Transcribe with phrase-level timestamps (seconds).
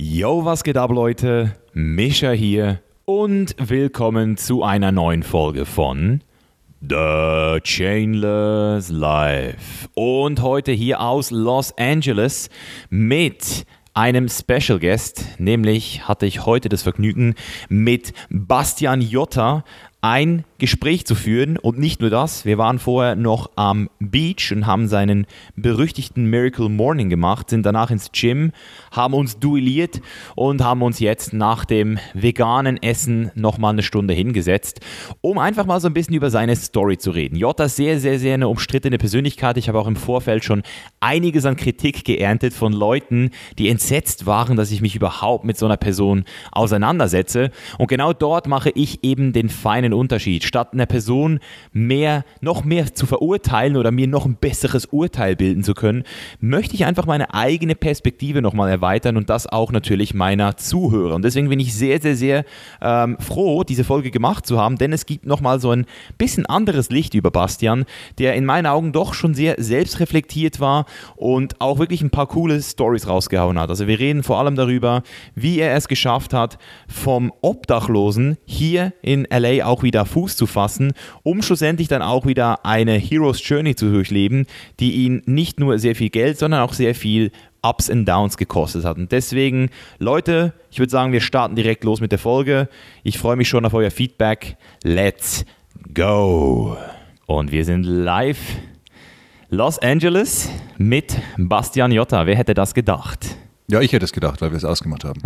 [0.00, 1.54] Yo, was geht ab, Leute?
[1.72, 6.22] Mischa hier und willkommen zu einer neuen Folge von
[6.80, 9.88] The Chainless Life.
[9.94, 12.48] Und heute hier aus Los Angeles
[12.90, 17.34] mit einem Special Guest, nämlich hatte ich heute das Vergnügen
[17.68, 19.64] mit Bastian Jotta
[20.00, 21.56] ein Gespräch zu führen.
[21.56, 25.26] Und nicht nur das, wir waren vorher noch am Beach und haben seinen
[25.56, 28.52] berüchtigten Miracle Morning gemacht, sind danach ins Gym,
[28.90, 30.00] haben uns duelliert
[30.34, 34.80] und haben uns jetzt nach dem veganen Essen nochmal eine Stunde hingesetzt,
[35.20, 37.36] um einfach mal so ein bisschen über seine Story zu reden.
[37.36, 39.56] Jota ist sehr, sehr, sehr eine umstrittene Persönlichkeit.
[39.56, 40.62] Ich habe auch im Vorfeld schon
[41.00, 45.66] einiges an Kritik geerntet von Leuten, die entsetzt waren, dass ich mich überhaupt mit so
[45.66, 47.50] einer Person auseinandersetze.
[47.78, 51.40] Und genau dort mache ich eben den feinen Unterschied statt einer Person
[51.72, 56.04] mehr, noch mehr zu verurteilen oder mir noch ein besseres Urteil bilden zu können,
[56.40, 61.14] möchte ich einfach meine eigene Perspektive nochmal erweitern und das auch natürlich meiner Zuhörer.
[61.14, 62.44] Und deswegen bin ich sehr, sehr, sehr
[62.80, 66.90] ähm, froh, diese Folge gemacht zu haben, denn es gibt nochmal so ein bisschen anderes
[66.90, 67.84] Licht über Bastian,
[68.18, 72.60] der in meinen Augen doch schon sehr selbstreflektiert war und auch wirklich ein paar coole
[72.60, 73.70] Stories rausgehauen hat.
[73.70, 75.02] Also wir reden vor allem darüber,
[75.34, 80.92] wie er es geschafft hat, vom Obdachlosen hier in LA auch wieder Fuß zu fassen,
[81.22, 84.46] um schlussendlich dann auch wieder eine Hero's Journey zu durchleben,
[84.80, 87.30] die ihn nicht nur sehr viel Geld, sondern auch sehr viel
[87.62, 88.96] Ups und Downs gekostet hat.
[88.96, 92.68] Und deswegen, Leute, ich würde sagen, wir starten direkt los mit der Folge.
[93.02, 94.56] Ich freue mich schon auf euer Feedback.
[94.82, 95.44] Let's
[95.94, 96.76] go!
[97.26, 98.38] Und wir sind live
[99.50, 102.26] Los Angeles mit Bastian Jotta.
[102.26, 103.36] Wer hätte das gedacht?
[103.70, 105.20] Ja, ich hätte es gedacht, weil wir es ausgemacht haben.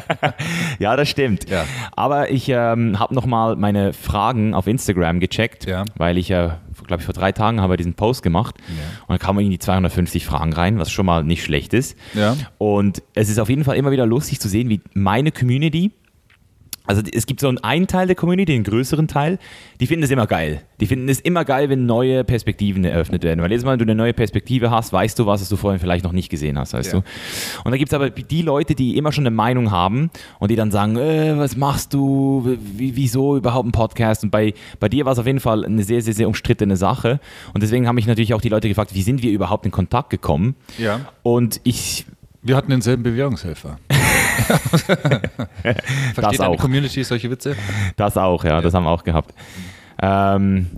[0.78, 1.48] ja, das stimmt.
[1.48, 1.64] Ja.
[1.96, 5.86] Aber ich ähm, habe nochmal meine Fragen auf Instagram gecheckt, ja.
[5.96, 8.74] weil ich ja, äh, glaube ich, vor drei Tagen habe diesen Post gemacht ja.
[9.06, 11.96] und dann kamen irgendwie 250 Fragen rein, was schon mal nicht schlecht ist.
[12.12, 12.36] Ja.
[12.58, 15.92] Und es ist auf jeden Fall immer wieder lustig zu sehen, wie meine Community
[16.86, 19.38] also es gibt so einen Teil der Community, den größeren Teil,
[19.80, 20.62] die finden es immer geil.
[20.80, 23.40] Die finden es immer geil, wenn neue Perspektiven eröffnet werden.
[23.40, 25.78] Weil jedes Mal, wenn du eine neue Perspektive hast, weißt du was, was du vorhin
[25.78, 27.00] vielleicht noch nicht gesehen hast, weißt ja.
[27.00, 27.04] du.
[27.64, 30.10] Und da gibt es aber die Leute, die immer schon eine Meinung haben
[30.40, 34.24] und die dann sagen, äh, was machst du, Wie, wieso überhaupt ein Podcast?
[34.24, 37.20] Und bei, bei dir war es auf jeden Fall eine sehr, sehr, sehr umstrittene Sache.
[37.54, 40.10] Und deswegen haben mich natürlich auch die Leute gefragt, wie sind wir überhaupt in Kontakt
[40.10, 40.56] gekommen?
[40.78, 41.00] Ja.
[41.22, 42.06] Und ich...
[42.42, 43.78] Wir hatten denselben Bewährungshelfer.
[46.14, 46.56] Versteht das auch.
[46.58, 47.56] Community solche Witze?
[47.96, 48.60] Das auch, ja, ja.
[48.60, 49.34] das haben wir auch gehabt.
[50.00, 50.68] Ähm,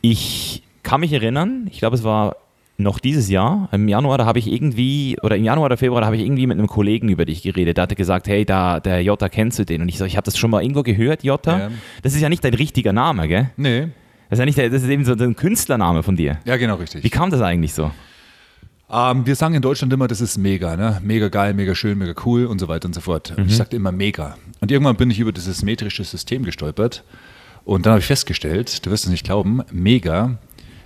[0.00, 2.36] ich kann mich erinnern, ich glaube, es war
[2.78, 6.06] noch dieses Jahr, im Januar, da habe ich irgendwie, oder im Januar oder Februar, da
[6.06, 7.78] habe ich irgendwie mit einem Kollegen über dich geredet.
[7.78, 9.80] Der hatte gesagt, hey, da, der Jota, kennst du den?
[9.82, 11.58] Und ich so, ich habe das schon mal irgendwo gehört, Jota.
[11.58, 11.70] Ja.
[12.02, 13.50] Das ist ja nicht dein richtiger Name, gell?
[13.56, 13.88] Nee.
[14.28, 16.38] Das ist ja nicht, das ist eben so ein Künstlername von dir.
[16.44, 17.02] Ja, genau, richtig.
[17.02, 17.90] Wie kam das eigentlich so?
[18.90, 21.00] Ähm, wir sagen in Deutschland immer, das ist mega, ne?
[21.02, 23.36] Mega geil, mega schön, mega cool und so weiter und so fort.
[23.36, 23.46] Mhm.
[23.46, 24.36] Ich sagte immer mega.
[24.60, 27.02] Und irgendwann bin ich über dieses metrische System gestolpert
[27.64, 30.38] und dann habe ich festgestellt, du wirst es nicht glauben, mega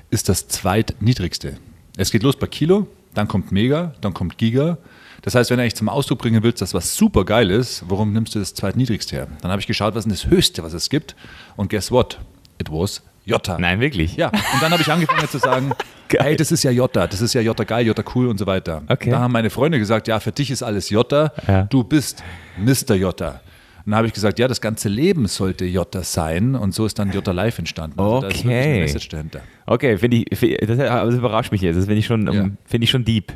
[0.09, 1.59] ist das zweitniedrigste.
[1.97, 4.79] Es geht los bei Kilo, dann kommt Mega, dann kommt Giga.
[5.23, 8.13] Das heißt, wenn du eigentlich zum Ausdruck bringen willst, dass was super geil ist, warum
[8.13, 9.29] nimmst du das zweitniedrigste her?
[9.43, 11.15] Dann habe ich geschaut, was ist das Höchste, was es gibt.
[11.57, 12.19] Und guess what?
[12.59, 13.59] It was Jota.
[13.59, 14.17] Nein, wirklich?
[14.17, 14.29] Ja.
[14.29, 15.73] Und dann habe ich angefangen zu sagen,
[16.19, 18.83] hey, das ist ja Jota, das ist ja Jota geil, Jota cool und so weiter.
[18.89, 19.11] Okay.
[19.11, 21.63] Da haben meine Freunde gesagt, ja, für dich ist alles Jota, ja.
[21.63, 22.23] du bist
[22.59, 22.95] Mr.
[22.95, 23.41] Jota.
[23.85, 26.99] Und dann habe ich gesagt, ja, das ganze Leben sollte Jota sein und so ist
[26.99, 27.99] dann Jota Live entstanden.
[27.99, 28.21] Also okay.
[28.21, 29.41] Da ist wirklich eine Message dahinter.
[29.67, 32.51] Okay, finde ich, das, das, überrascht mich jetzt, das finde ich, schon, ja.
[32.67, 33.33] find ich schon deep.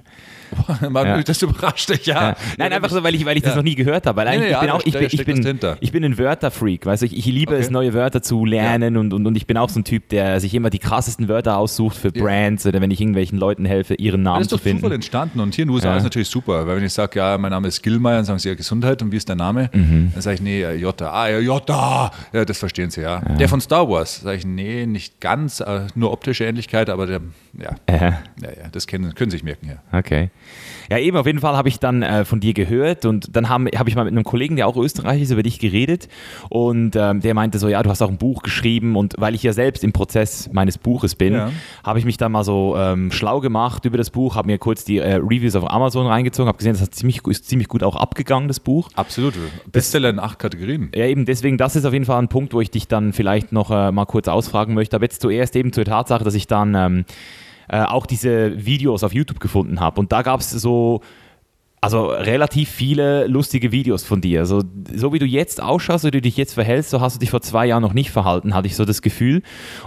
[0.80, 1.22] ja.
[1.22, 2.30] Das überrascht dich, ja.
[2.30, 2.36] ja.
[2.58, 4.16] Nein, einfach so, weil ich, weil ich das noch nie gehört habe.
[4.16, 7.02] Weil eigentlich, nee, ich bin auch, ich bin, ich bin, ich bin ein Wörterfreak, weißt
[7.02, 7.62] du, ich, ich liebe okay.
[7.62, 10.40] es, neue Wörter zu lernen und, und, und ich bin auch so ein Typ, der
[10.40, 14.22] sich immer die krassesten Wörter aussucht für Brands oder wenn ich irgendwelchen Leuten helfe, ihren
[14.22, 14.64] Namen zu finden.
[14.64, 16.84] Das ist doch Zufall entstanden und hier in den USA ist natürlich super, weil wenn
[16.84, 19.28] ich sage, ja, mein Name ist Gilmeier, dann sagen sie ja Gesundheit und wie ist
[19.28, 19.70] dein Name?
[19.72, 20.10] Mhm.
[20.12, 23.20] Dann sage ich, nee, Jota, ah, ja, Jota, ja, das verstehen sie, ja.
[23.20, 27.20] Der von Star Wars, sage ich, nee, nicht ganz, äh, nur optische Ähnlichkeit, aber der,
[27.58, 28.10] ja, äh.
[28.10, 29.98] ja, ja, das können, können sie sich merken, ja.
[29.98, 30.30] Okay.
[30.90, 33.70] Ja, eben, auf jeden Fall habe ich dann äh, von dir gehört und dann habe
[33.76, 36.08] hab ich mal mit einem Kollegen, der auch Österreich ist, über dich geredet
[36.50, 39.42] und ähm, der meinte so, ja, du hast auch ein Buch geschrieben und weil ich
[39.42, 41.50] ja selbst im Prozess meines Buches bin, ja.
[41.82, 44.84] habe ich mich dann mal so ähm, schlau gemacht über das Buch, habe mir kurz
[44.84, 47.96] die äh, Reviews auf Amazon reingezogen, habe gesehen, das hat ziemlich, ist ziemlich gut auch
[47.96, 48.90] abgegangen, das Buch.
[48.94, 49.34] Absolut.
[49.72, 50.90] Bestseller in acht Kategorien.
[50.94, 53.52] Ja, eben deswegen, das ist auf jeden Fall ein Punkt, wo ich dich dann vielleicht
[53.52, 54.96] noch äh, mal kurz ausfragen möchte.
[54.96, 57.04] Aber jetzt zuerst eben zur Tatsache, dass ich dann ähm,
[57.68, 60.00] äh, auch diese Videos auf YouTube gefunden habe.
[60.00, 61.00] Und da gab es so,
[61.80, 64.40] also relativ viele lustige Videos von dir.
[64.40, 64.62] Also,
[64.94, 67.42] so wie du jetzt ausschaust, wie du dich jetzt verhältst, so hast du dich vor
[67.42, 69.42] zwei Jahren noch nicht verhalten, hatte ich so das Gefühl.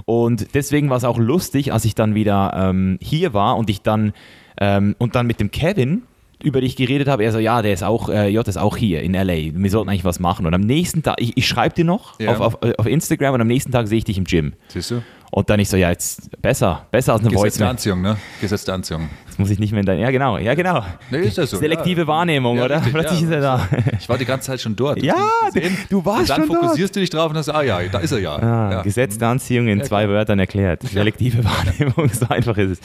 [0.05, 3.81] Und deswegen war es auch lustig, als ich dann wieder ähm, hier war und ich
[3.81, 4.13] dann
[4.61, 6.03] ähm, und dann mit dem Kevin
[6.43, 9.01] über dich geredet habe, er so, ja, der ist auch, äh, J ist auch hier
[9.01, 10.45] in L.A., wir sollten eigentlich was machen.
[10.45, 12.37] Und am nächsten Tag, ich, ich schreibe dir noch Ja.
[12.37, 14.53] auf, auf, auf Instagram und am nächsten Tag sehe ich dich im Gym.
[14.67, 15.01] Siehst du?
[15.31, 17.53] Und dann ich so, ja, jetzt besser, besser als eine Gesetz Voice.
[17.57, 18.17] der Jetzt Anziehung, ne?
[18.41, 19.09] Gesetz der Anziehung.
[19.37, 20.83] muss ich nicht mehr in dein, ja genau, ja genau.
[21.11, 22.07] Nee, ist das so, Selektive ja.
[22.07, 22.75] Wahrnehmung, Ja, oder?
[22.77, 23.27] richtig, Plötzlich ja.
[23.27, 23.67] ist er da.
[23.99, 25.03] Ich war die ganze Zeit schon dort.
[25.03, 25.15] Ja,
[25.53, 25.77] gesehen.
[25.89, 26.61] du warst Und dann schon dort.
[26.63, 28.35] fokussierst du dich drauf und dann sagst, ah ja, da ist er ja.
[28.37, 28.81] Ah.
[28.83, 30.83] Gesetz der Anziehung in zwei Wörtern erklärt.
[30.83, 32.79] Selektive Wahrnehmung, so einfach ist es.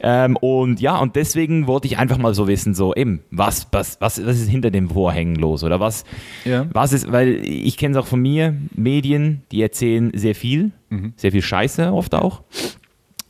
[0.00, 4.00] Ähm, und ja, und deswegen wollte ich einfach mal so wissen, so eben, was, was,
[4.00, 5.64] was, was ist hinter dem Vorhängen los?
[5.64, 6.04] Oder was,
[6.44, 6.66] Ja.
[6.72, 11.12] was ist, weil ich kenne es auch von mir, Medien, die erzählen sehr viel, Mhm.
[11.16, 12.42] sehr viel Scheiße oft auch.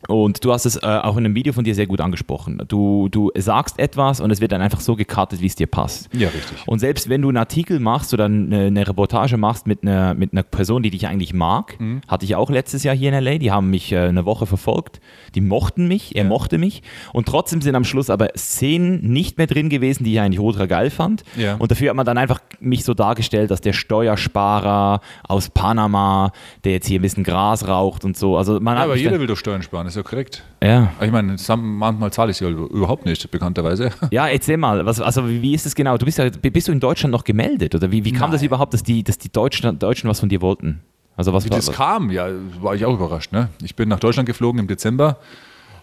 [0.06, 2.62] Und du hast es äh, auch in einem Video von dir sehr gut angesprochen.
[2.68, 6.08] Du, du sagst etwas und es wird dann einfach so gekartet, wie es dir passt.
[6.14, 6.56] Ja, richtig.
[6.66, 10.32] Und selbst wenn du einen Artikel machst oder eine, eine Reportage machst mit einer, mit
[10.32, 12.00] einer Person, die dich eigentlich mag, Mhm.
[12.06, 15.00] hatte ich auch letztes Jahr hier in LA, die haben mich äh, eine Woche verfolgt,
[15.34, 19.46] die mochten mich, er mochte mich und trotzdem sind am Schluss aber Szenen nicht mehr
[19.48, 21.24] drin gewesen, die ich eigentlich ultra geil fand.
[21.36, 21.56] Ja.
[21.56, 26.32] Und dafür hat man dann einfach mich so dargestellt, dass der Steuersparer aus Panama,
[26.64, 28.36] der jetzt hier ein bisschen Gras raucht und so.
[28.36, 30.42] Also man Ja, aber jeder will doch Steuern sparen, ist ja korrekt.
[30.62, 30.92] ja.
[31.00, 33.90] Ich meine, manchmal zahle ich sie überhaupt nicht, bekannterweise.
[34.10, 35.98] Ja, erzähl mal, was, also wie ist es genau?
[35.98, 38.46] Du bist ja, bist du in Deutschland noch gemeldet oder wie, wie kam das Nein.
[38.46, 40.80] überhaupt, dass die, dass die Deutschen, Deutschen was von dir wollten?
[41.16, 42.28] Also was Wie das kam, ja,
[42.60, 43.32] war ich auch überrascht.
[43.32, 43.48] Ne?
[43.62, 45.16] Ich bin nach Deutschland geflogen im Dezember,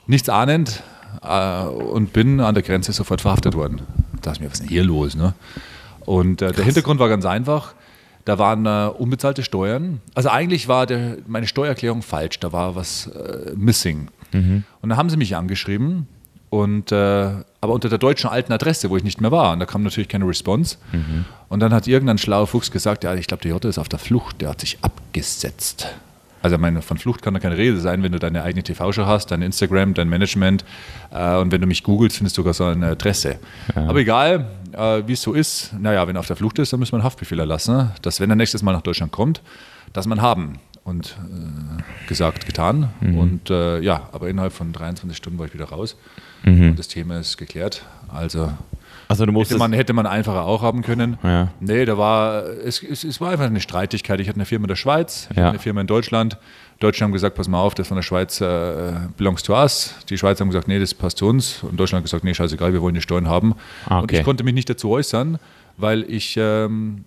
[0.08, 0.82] nichts ahnend
[1.22, 3.82] äh, und bin an der Grenze sofort verhaftet worden.
[4.14, 5.16] Da dachte ich mir, was ist denn hier los?
[5.16, 5.34] Ne?
[6.06, 7.74] Und äh, der Hintergrund war ganz einfach.
[8.26, 10.02] Da waren äh, unbezahlte Steuern.
[10.16, 12.40] Also eigentlich war der, meine Steuererklärung falsch.
[12.40, 14.10] Da war was äh, missing.
[14.82, 16.08] Und dann haben sie mich angeschrieben.
[16.50, 16.96] Und, äh,
[17.62, 19.54] aber unter der deutschen alten Adresse, wo ich nicht mehr war.
[19.54, 20.78] Und da kam natürlich keine Response.
[21.50, 24.00] Und dann hat irgendein schlauer Fuchs gesagt, ja, ich glaube, der Jota ist auf der
[24.00, 25.88] Flucht, der hat sich abgesetzt.
[26.46, 29.32] Also meine, von Flucht kann da keine Rede sein, wenn du deine eigene TV-Show hast,
[29.32, 30.64] dein Instagram, dein Management
[31.10, 33.40] äh, und wenn du mich googelst, findest du sogar so eine Adresse.
[33.74, 36.80] Aber egal, äh, wie es so ist, naja, wenn er auf der Flucht ist, dann
[36.80, 39.42] muss man einen Haftbefehl erlassen, dass wenn er nächstes Mal nach Deutschland kommt,
[39.92, 40.60] dass man haben.
[40.84, 42.90] Und äh, gesagt, getan.
[43.18, 45.98] Und äh, ja, aber innerhalb von 23 Stunden war ich wieder raus.
[46.70, 47.84] Und das Thema ist geklärt.
[48.08, 48.52] Also
[49.08, 51.18] Also du Hätte musstest, man, hätte man einfacher auch haben können.
[51.24, 51.50] Ja.
[51.60, 54.20] Nee, da war, es, es, es war einfach eine Streitigkeit.
[54.20, 55.44] Ich hatte eine Firma in der Schweiz, ich Ja.
[55.44, 56.38] hatte eine Firma in Deutschland.
[56.80, 59.96] Deutschland haben gesagt, pass mal auf, das von der Schweiz äh, belongs to us.
[60.10, 61.64] Die Schweiz haben gesagt, nee, das passt zu uns.
[61.64, 63.56] Und Deutschland hat gesagt, nee, scheißegal, wir wollen die Steuern haben.
[63.86, 64.18] Ah, Und okay.
[64.20, 65.38] ich konnte mich nicht dazu äußern,
[65.78, 67.06] weil ich, ähm,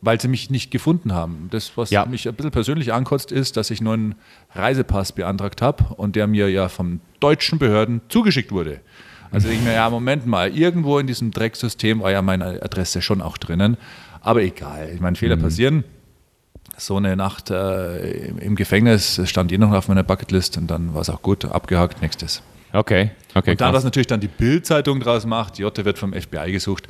[0.00, 1.48] weil sie mich nicht gefunden haben.
[1.50, 2.06] Das, was Ja.
[2.06, 4.14] mich ein bisschen persönlich ankotzt, ist, dass ich einen neuen
[4.54, 8.80] Reisepass beantragt habe und der mir ja von deutschen Behörden zugeschickt wurde.
[9.30, 13.20] Also ich mir, ja, Moment mal, irgendwo in diesem Drecksystem war ja meine Adresse schon
[13.20, 13.76] auch drinnen.
[14.20, 15.84] Aber egal, ich meine, Fehler passieren.
[16.76, 21.00] So eine Nacht äh, im- Gefängnis stand eh noch auf meiner Bucketlist und dann war
[21.02, 22.40] es auch gut, abgehakt, nächstes.
[22.72, 26.52] okay, okay, Und dann, was natürlich dann die Bild-Zeitung draus macht, Jotte wird vom FBI
[26.52, 26.86] gesucht.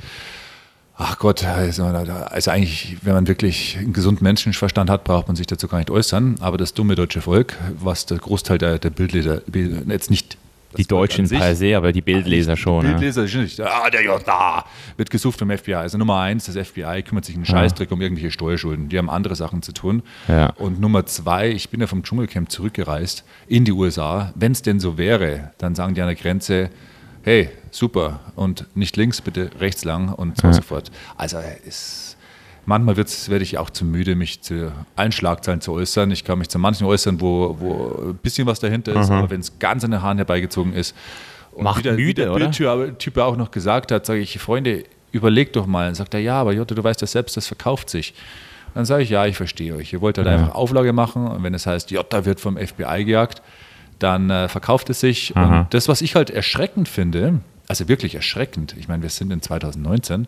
[1.01, 5.47] Ach Gott, also, also eigentlich, wenn man wirklich einen gesunden Menschenverstand hat, braucht man sich
[5.47, 6.35] dazu gar nicht äußern.
[6.41, 9.41] Aber das dumme deutsche Volk, was der Großteil der, der Bildleser,
[9.87, 10.37] jetzt nicht
[10.77, 12.85] die Deutschen per se, aber die Bildleser schon.
[12.85, 12.91] Ja.
[12.91, 14.65] Bildleser sind nicht, ah, der Jota
[14.97, 15.75] wird gesucht vom FBI.
[15.75, 18.89] Also Nummer eins, das FBI kümmert sich einen Scheißdreck um irgendwelche Steuerschulden.
[18.89, 20.03] Die haben andere Sachen zu tun.
[20.27, 20.51] Ja.
[20.57, 24.31] Und Nummer zwei, ich bin ja vom Dschungelcamp zurückgereist in die USA.
[24.35, 26.69] Wenn es denn so wäre, dann sagen die an der Grenze,
[27.23, 30.91] hey, super, und nicht links, bitte rechts lang und so, und so fort.
[31.17, 32.08] Also ist,
[32.69, 36.11] manchmal werde ich auch zu müde, mich zu allen Schlagzeilen zu äußern.
[36.11, 39.41] Ich kann mich zu manchen äußern, wo, wo ein bisschen was dahinter ist, aber wenn
[39.41, 40.95] es ganz an den Haaren herbeigezogen ist,
[41.51, 42.45] und Macht wie der, wie müde, der oder?
[42.45, 45.87] Bildtyp Typ auch noch gesagt hat, sage ich, Freunde, überleg doch mal.
[45.87, 48.13] Dann sagt er, ja, aber Jutta, du weißt ja selbst, das verkauft sich.
[48.75, 49.91] Dann sage ich, ja, ich verstehe euch.
[49.91, 53.41] Ihr wollt halt einfach Auflage machen und wenn es heißt, Jota wird vom FBI gejagt,
[53.97, 55.35] dann äh, verkauft es sich.
[55.35, 55.61] Aha.
[55.61, 59.41] Und das, was ich halt erschreckend finde, also wirklich erschreckend, ich meine, wir sind in
[59.41, 60.27] 2019,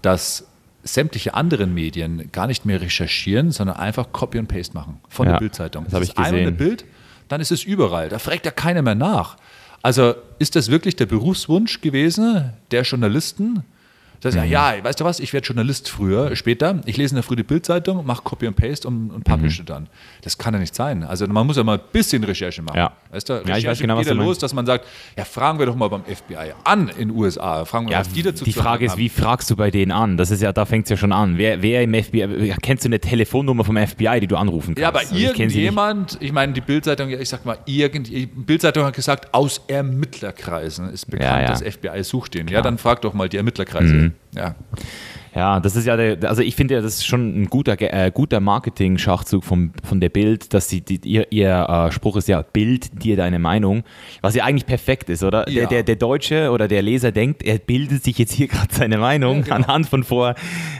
[0.00, 0.46] dass
[0.84, 5.32] sämtliche anderen Medien gar nicht mehr recherchieren, sondern einfach Copy and Paste machen von Ja,
[5.34, 5.84] der Bildzeitung.
[5.84, 6.48] das hab ich einmal gesehen.
[6.48, 6.84] ein Bild,
[7.28, 8.08] dann ist es überall.
[8.08, 9.36] Da fragt ja keiner mehr nach.
[9.82, 13.64] Also ist das wirklich der Berufswunsch gewesen der Journalisten?
[14.20, 14.44] Das Mhm.
[14.44, 16.80] ja, ja, weißt du was, ich werde Journalist früher, später.
[16.86, 19.88] Ich lese in der Früh die Bildzeitung, mache Copy and Paste und, und publishe dann.
[20.22, 21.02] Das kann ja nicht sein.
[21.02, 22.74] Also man muss ja mal ein bisschen Recherche machen.
[22.76, 22.78] Mhm.
[22.78, 22.92] Ja.
[23.12, 24.42] Weißt du, Ja, ich weiß genau, was du los, meinst.
[24.42, 27.64] dass man sagt, ja, fragen wir doch mal beim FBI an in den USA.
[27.66, 29.92] Fragen wir, Ja, was die dazu die Frage ist, sagen wie fragst du bei denen
[29.92, 30.16] an?
[30.16, 31.36] Das ist ja, da fängt es ja schon an.
[31.38, 34.80] Wer, wer im FBI, kennst du eine Telefonnummer vom FBI, die du anrufen kannst?
[34.80, 38.84] Ja, aber Also ich irgendjemand, ich meine, die Bildzeitung, ich sag mal, irgend, die Bildzeitung
[38.84, 41.46] hat gesagt, aus Ermittlerkreisen ist bekannt, Ja, ja.
[41.48, 42.48] das FBI sucht ihn.
[42.48, 44.12] Ja, dann frag doch mal die Ermittlerkreise.
[44.34, 44.54] Ja.
[45.34, 48.10] Ja, das ist ja der, also ich finde ja, das ist schon ein guter, äh,
[48.12, 53.02] guter Marketing-Schachzug von der Bild, dass sie, die, ihr, ihr äh, Spruch ist ja, Bild
[53.02, 53.82] dir deine Meinung,
[54.20, 55.48] was ja eigentlich perfekt ist, oder?
[55.48, 55.60] Ja.
[55.60, 58.98] Der, der, der Deutsche oder der Leser denkt, er bildet sich jetzt hier gerade seine
[58.98, 59.56] Meinung Ja, genau.
[59.56, 60.34] anhand von vor,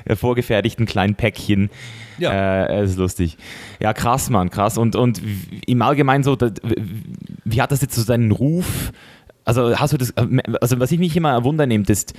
[0.05, 1.71] äh, vorgefertigten kleinen Päckchen.
[2.19, 2.67] Ja.
[2.67, 3.39] Äh, ist lustig.
[3.81, 4.77] Ja, krass, Mann, krass.
[4.77, 5.23] Und, und
[5.67, 6.53] im Allgemeinen so, das,
[7.45, 8.93] wie hat das jetzt so seinen Ruf?
[9.45, 10.15] Also hast du das,
[10.61, 12.15] also was ich mich immer wundern nimmt, ist,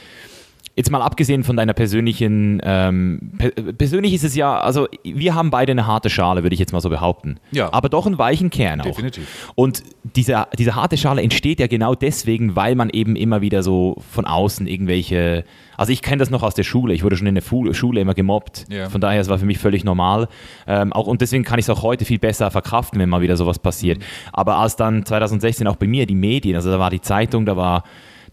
[0.76, 5.52] Jetzt mal abgesehen von deiner persönlichen, ähm, per persönlich ist es ja, also wir haben
[5.52, 7.38] beide eine harte Schale, würde ich jetzt mal so behaupten.
[7.52, 7.72] Ja.
[7.72, 8.86] Aber doch einen weichen Kern auch.
[8.86, 9.52] Definitiv.
[9.54, 13.98] Und diese, diese harte Schale entsteht ja genau deswegen, weil man eben immer wieder so
[14.10, 15.44] von außen irgendwelche,
[15.78, 18.02] also ich kenne das noch aus der Schule, ich wurde schon in der Fu Schule
[18.02, 18.66] immer gemobbt.
[18.70, 18.90] Ja.
[18.90, 20.28] Von daher, es war für mich völlig normal.
[20.66, 23.38] Ähm, auch, und deswegen kann ich es auch heute viel besser verkraften, wenn mal wieder
[23.38, 24.00] sowas passiert.
[24.00, 24.04] Mhm.
[24.34, 27.56] Aber als dann 2016 auch bei mir die Medien, also da war die Zeitung, da
[27.56, 27.84] war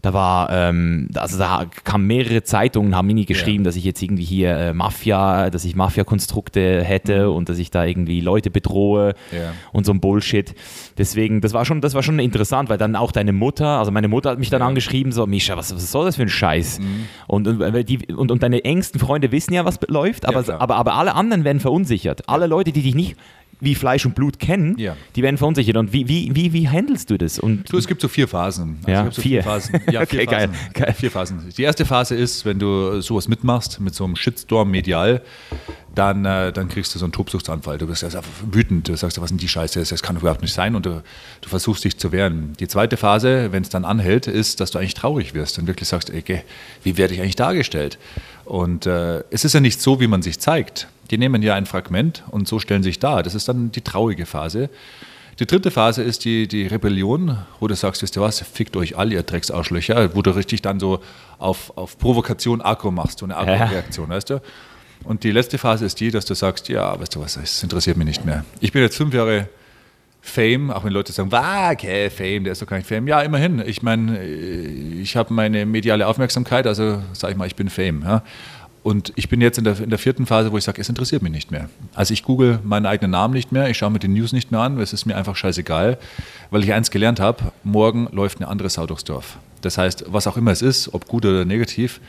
[0.01, 3.69] da war, ähm, also da kamen mehrere Zeitungen, haben mir geschrieben, Ja.
[3.69, 7.85] dass ich jetzt irgendwie hier äh, Mafia, dass ich Mafia-Konstrukte hätte und dass ich da
[7.85, 9.37] irgendwie Leute bedrohe Mhm.
[9.37, 9.53] Ja.
[9.71, 10.53] und so ein Bullshit.
[10.97, 14.07] Deswegen, das war schon, das war schon interessant, weil dann auch deine Mutter, also meine
[14.07, 16.79] Mutter hat mich dann angeschrieben, so, Misha, was, was soll das für ein Scheiß?
[16.79, 17.05] Mhm.
[17.27, 20.75] Und, und, weil die, und, und deine engsten Freunde wissen ja, was läuft, aber, aber,
[20.75, 22.27] aber alle anderen werden verunsichert.
[22.27, 23.15] Alle Leute, die dich nicht
[23.61, 24.97] wie Fleisch und Blut kennen, Ja.
[25.15, 25.77] die werden verunsichert.
[25.77, 27.39] Und wie, wie, wie, wie handelst du das?
[27.39, 28.79] Und Du, es gibt so vier Phasen.
[28.81, 29.43] Also Ja, es gibt so vier.
[29.43, 29.79] Phasen.
[29.91, 30.73] Ja, vier Okay, geil, Phasen.
[30.73, 30.95] geil.
[30.97, 31.49] Vier Phasen.
[31.57, 35.21] Die erste Phase ist, wenn du sowas mitmachst, mit so einem Shitstorm medial,
[35.93, 37.77] dann, äh, dann kriegst du so einen Tobsuchtsanfall.
[37.77, 38.87] Du bist einfach wütend.
[38.87, 39.77] Du sagst, was denn die Scheiße?
[39.79, 40.73] Das, das kann doch überhaupt nicht sein.
[40.75, 41.03] Und du,
[41.41, 42.53] du versuchst dich zu wehren.
[42.59, 45.89] Die zweite Phase, wenn es dann anhält, ist, dass du eigentlich traurig wirst und wirklich
[45.89, 46.23] sagst, ey,
[46.83, 47.97] wie werde ich eigentlich dargestellt?
[48.51, 50.89] Und äh, es ist ja nicht so, wie man sich zeigt.
[51.09, 53.23] Die nehmen ja ein Fragment und so stellen sich dar.
[53.23, 54.69] Das ist dann die traurige Phase.
[55.39, 58.97] Die dritte Phase ist die, die Rebellion, wo du sagst, wisst ihr was, fickt euch
[58.97, 60.99] alle, ihr Drecksarschlöcher, wo du richtig dann so
[61.39, 64.41] auf, auf Provokation Akku machst, so eine Akku-Reaktion, weißt du?
[65.05, 67.95] Und die letzte Phase ist die, dass du sagst, ja, weißt du was, es interessiert
[67.95, 68.43] mich nicht mehr.
[68.59, 69.47] Ich bin jetzt fünf Jahre
[70.21, 73.07] Fame, auch wenn Leute sagen, wah, okay, Fame, der ist doch nicht Fame.
[73.07, 73.61] Ja, immerhin.
[73.65, 78.03] Ich meine, ich habe meine mediale Aufmerksamkeit, also sage ich mal, ich bin Fame.
[78.03, 78.23] Ja?
[78.83, 81.21] Und ich bin jetzt in der, in der vierten Phase, wo ich sage, es interessiert
[81.21, 81.69] mich nicht mehr.
[81.93, 84.61] Also ich google meinen eigenen Namen nicht mehr, ich schaue mir die News nicht mehr
[84.61, 85.97] an, es ist mir einfach scheißegal,
[86.49, 89.37] weil ich eins gelernt habe, morgen läuft eine andere Sau durchs Dorf.
[89.61, 91.99] Das heißt, was auch immer es ist, ob gut oder negativ,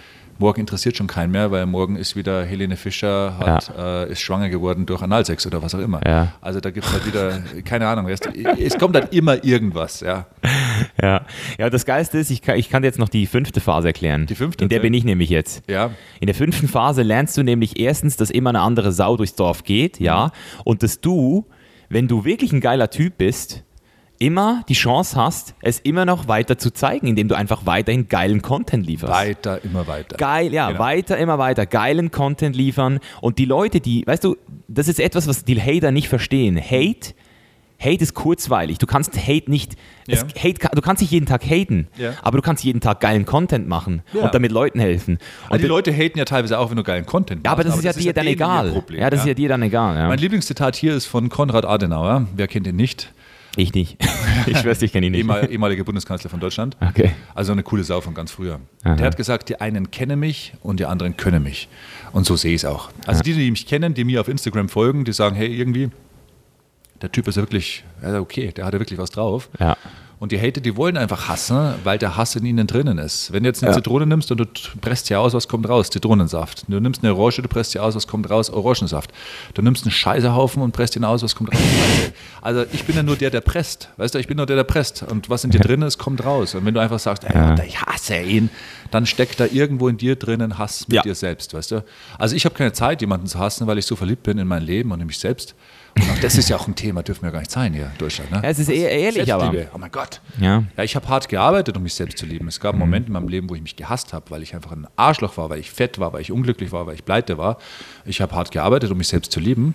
[0.42, 4.48] morgen interessiert schon keinen mehr, weil morgen ist wieder Helene Fischer, hat, äh, ist schwanger
[4.48, 6.00] geworden durch Analsex oder was auch immer.
[6.04, 6.34] Ja.
[6.40, 8.12] Also da gibt es halt wieder, keine Ahnung, du,
[8.58, 10.26] es kommt halt immer irgendwas, ja.
[11.00, 11.24] Ja.
[11.58, 14.26] ja, das Geilste ist, ich kann, ich kann dir jetzt noch die fünfte Phase erklären.
[14.26, 15.62] Die fünfte, In der bin ich nämlich jetzt.
[15.68, 15.90] Ja.
[16.20, 19.64] In der fünften Phase lernst du nämlich erstens, dass immer eine andere Sau durchs Dorf
[19.64, 20.32] geht, ja,
[20.64, 21.46] und dass du,
[21.88, 23.64] wenn du wirklich ein geiler Typ bist,
[24.22, 28.40] immer die Chance hast, es immer noch weiter zu zeigen, indem du einfach weiterhin geilen
[28.40, 29.12] Content lieferst.
[29.12, 30.16] Weiter, immer weiter.
[30.16, 30.78] Geil, ja, Genau.
[30.78, 33.00] weiter, immer weiter, geilen Content liefern.
[33.20, 34.36] Und die Leute, die, weißt du,
[34.68, 36.56] das ist etwas, was die Hater nicht verstehen.
[36.56, 37.14] Hate,
[37.80, 38.78] Hate ist kurzweilig.
[38.78, 39.74] Du kannst Hate nicht,
[40.06, 40.26] es, Ja.
[40.40, 42.12] Hate, kann- du kannst nicht jeden Tag haten, Ja.
[42.22, 44.20] aber du kannst jeden Tag geilen Content machen Ja.
[44.20, 45.14] und damit Leuten helfen.
[45.14, 47.64] Und Und die das- Leute haten ja teilweise auch, wenn du geilen Content ja, aber
[47.64, 48.70] das ist ja dir dann egal.
[48.70, 50.06] Problem, ja, das ist ja dir dann egal.
[50.06, 52.28] Mein Lieblingszitat hier ist von Konrad Adenauer.
[52.36, 53.12] Wer kennt ihn nicht?
[53.56, 53.98] Ich nicht.
[54.46, 55.20] ich schwör's, ich kenne ihn nicht.
[55.20, 56.76] Ehemal, ehemaliger Bundeskanzler von Deutschland.
[56.80, 57.12] Okay.
[57.34, 58.60] Also eine coole Sau von ganz früher.
[58.82, 58.96] Aha.
[58.96, 61.68] Der hat gesagt, die einen kennen mich und die anderen können mich.
[62.12, 62.90] Und so sehe ich es auch.
[63.06, 65.90] Also die, die mich kennen, die mir auf Instagram folgen, die sagen, hey, irgendwie,
[67.02, 69.50] der Typ ist ja wirklich, ja, okay, der hat ja wirklich was drauf.
[69.58, 69.76] Ja.
[70.22, 73.32] Und die Hater, die wollen einfach hassen, weil der Hass in ihnen drinnen ist.
[73.32, 73.76] Wenn du jetzt eine Ja.
[73.76, 74.44] Zitrone nimmst und du
[74.80, 75.90] presst sie aus, was kommt raus?
[75.90, 76.62] Zitronensaft.
[76.68, 78.48] Du nimmst eine Orange, du presst sie aus, was kommt raus?
[78.48, 79.10] Orangensaft.
[79.54, 81.60] Du nimmst einen Scheißehaufen und presst ihn aus, was kommt raus?
[82.40, 83.88] Also ich bin ja nur der, der presst.
[83.96, 85.02] Weißt du, ich bin nur der, der presst.
[85.02, 86.54] Und was in dir drin ist, kommt raus.
[86.54, 87.34] Und wenn du einfach sagst, ey.
[87.34, 88.48] Alter, ich hasse ihn,
[88.92, 91.02] dann steckt da irgendwo in dir drinnen Hass mit Ja.
[91.02, 91.84] dir selbst, weißt du?
[92.16, 94.62] Also ich habe keine Zeit, jemanden zu hassen, weil ich so verliebt bin in mein
[94.62, 95.56] Leben und in mich selbst.
[95.96, 97.98] Und auch das ist ja auch ein Thema, dürfen wir gar nicht sein hier in
[97.98, 98.30] Deutschland.
[98.30, 98.40] Ne?
[98.42, 99.44] Ja, es ist eher ehrlich, aber.
[99.44, 99.70] Selbstliebe.
[99.74, 100.20] Oh mein Gott.
[100.40, 100.64] Ja.
[100.76, 102.48] Ja, ich habe hart gearbeitet, um mich selbst zu lieben.
[102.48, 104.72] Es gab einen Moment in meinem Leben, wo ich mich gehasst habe, weil ich einfach
[104.72, 107.58] ein Arschloch war, weil ich fett war, weil ich unglücklich war, weil ich pleite war.
[108.04, 109.74] Ich habe hart gearbeitet, um mich selbst zu lieben.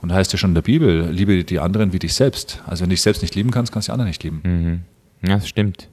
[0.00, 2.62] Und da heißt ja schon in der Bibel, liebe die anderen wie dich selbst.
[2.66, 4.84] Also wenn du dich selbst nicht lieben kannst, kannst du die anderen nicht lieben.
[5.22, 5.88] Ja, das stimmt.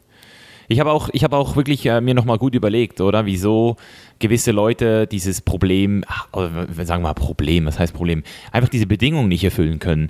[0.67, 3.25] Ich habe auch, ich habe auch wirklich äh, mir nochmal gut überlegt, oder?
[3.25, 3.75] Wieso
[4.19, 8.23] gewisse Leute dieses Problem, ach, oder sagen wir mal Problem, was heißt Problem?
[8.51, 10.09] Einfach diese Bedingungen nicht erfüllen können.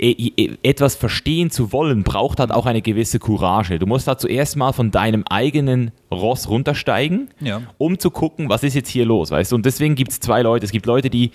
[0.00, 3.78] E- e- Etwas verstehen zu wollen, braucht halt auch eine gewisse Courage.
[3.78, 7.62] Du musst da zuerst mal von deinem eigenen Ross runtersteigen, Ja.
[7.78, 9.56] um zu gucken, was ist jetzt hier los, weißt du?
[9.56, 10.64] Und deswegen gibt es zwei Leute.
[10.64, 11.32] Es gibt Leute, die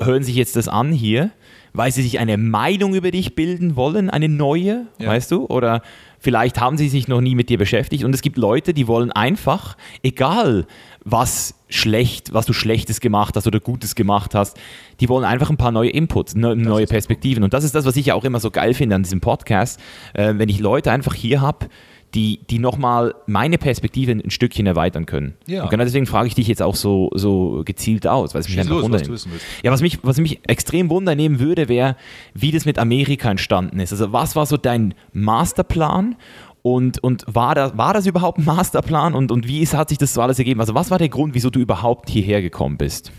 [0.00, 1.30] hören sich jetzt das an hier,
[1.72, 5.08] weil sie sich eine Meinung über dich bilden wollen, eine neue, Ja.
[5.08, 5.46] weißt du?
[5.46, 5.82] Oder
[6.20, 9.10] vielleicht haben sie sich noch nie mit dir beschäftigt und es gibt Leute, die wollen
[9.10, 10.66] einfach, egal
[11.04, 14.58] was schlecht, was du Schlechtes gemacht hast oder Gutes gemacht hast,
[15.00, 17.42] die wollen einfach ein paar neue Inputs, ne, neue Perspektiven.
[17.42, 19.80] Und das ist das, was ich ja auch immer so geil finde an diesem Podcast,
[20.12, 21.68] äh, wenn ich Leute einfach hier habe,
[22.14, 25.34] die, die nochmal meine Perspektive ein Stückchen erweitern können.
[25.46, 25.62] Ja.
[25.64, 28.56] Und genau deswegen frage ich dich jetzt auch so, so gezielt aus, weil es mich
[28.56, 29.26] Schieß einfach los, was.
[29.62, 31.96] Ja, was mich, was mich extrem wundernehmen würde, wäre,
[32.34, 33.92] wie das mit Amerika entstanden ist.
[33.92, 36.16] Also was war so dein Masterplan
[36.62, 39.98] und, und war, das, war das überhaupt ein Masterplan und, und wie ist, hat sich
[39.98, 40.60] das so alles ergeben?
[40.60, 43.12] Also was war der Grund, wieso du überhaupt hierher gekommen bist?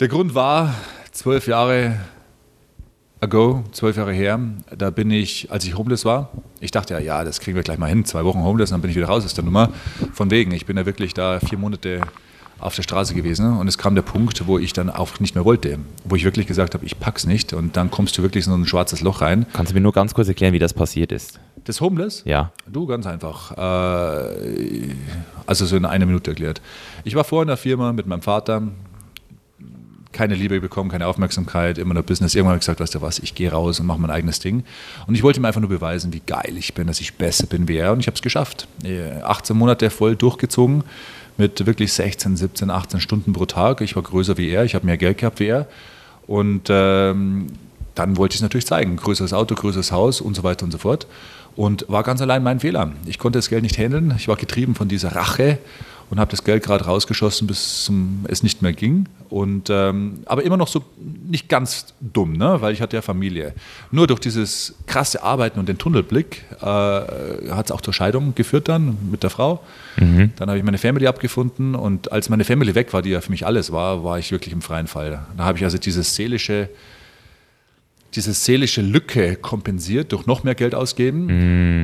[0.00, 0.74] Der Grund war,
[1.12, 1.96] zwölf Jahre
[3.24, 4.38] ago, zwölf Jahre her,
[4.76, 7.78] da bin ich, als ich homeless war, ich dachte ja, ja, das kriegen wir gleich
[7.78, 9.70] mal hin, zwei Wochen homeless, dann bin ich wieder raus aus der Nummer.
[10.12, 12.02] Von wegen, ich bin ja wirklich da vier Monate
[12.60, 15.44] auf der Straße gewesen und es kam der Punkt, wo ich dann auch nicht mehr
[15.44, 18.52] wollte, wo ich wirklich gesagt habe, ich pack's nicht und dann kommst du wirklich in
[18.52, 19.46] so ein schwarzes Loch rein.
[19.52, 21.40] Kannst du mir nur ganz kurz erklären, wie das passiert ist?
[21.64, 22.22] Das Homeless?
[22.24, 22.52] Ja.
[22.66, 23.52] Du, ganz einfach.
[23.56, 24.94] Äh,
[25.46, 26.60] also so in einer Minute erklärt.
[27.04, 28.62] Ich war vorher in der Firma mit meinem Vater,
[30.14, 32.34] keine Liebe bekommen, keine Aufmerksamkeit, immer nur Business.
[32.34, 34.64] Irgendwann habe ich gesagt, weißt du was, ich gehe raus und mache mein eigenes Ding.
[35.06, 37.68] Und ich wollte ihm einfach nur beweisen, wie geil ich bin, dass ich besser bin
[37.68, 37.92] wie er.
[37.92, 38.66] Und ich habe es geschafft.
[38.82, 40.84] Äh, 18 Monate voll durchgezogen
[41.36, 43.80] mit wirklich 16, 17, 18 Stunden pro Tag.
[43.82, 45.66] Ich war größer wie er, ich habe mehr Geld gehabt wie er.
[46.26, 47.48] Und ähm,
[47.94, 48.96] dann wollte ich es natürlich zeigen.
[48.96, 51.06] Größeres Auto, größeres Haus und so weiter und so fort.
[51.56, 52.92] Und war ganz allein mein Fehler.
[53.06, 54.14] Ich konnte das Geld nicht handeln.
[54.16, 55.58] Ich war getrieben von dieser Rache
[56.10, 59.06] und habe das Geld gerade rausgeschossen, bis zum, es nicht mehr ging.
[59.30, 60.84] Und, ähm, aber immer noch so
[61.26, 62.60] nicht ganz dumm, ne?
[62.60, 63.52] weil ich hatte ja Familie.
[63.90, 68.68] Nur durch dieses krasse Arbeiten und den Tunnelblick äh, hat es auch zur Scheidung geführt
[68.68, 69.62] dann mit der Frau.
[70.36, 73.30] Dann habe ich meine Family abgefunden und als meine Family weg war, die ja für
[73.30, 75.26] mich alles war, war ich wirklich im freien Fall.
[75.36, 76.68] Da habe ich also dieses seelische
[78.14, 81.24] diese seelische Lücke kompensiert durch noch mehr Geld ausgeben.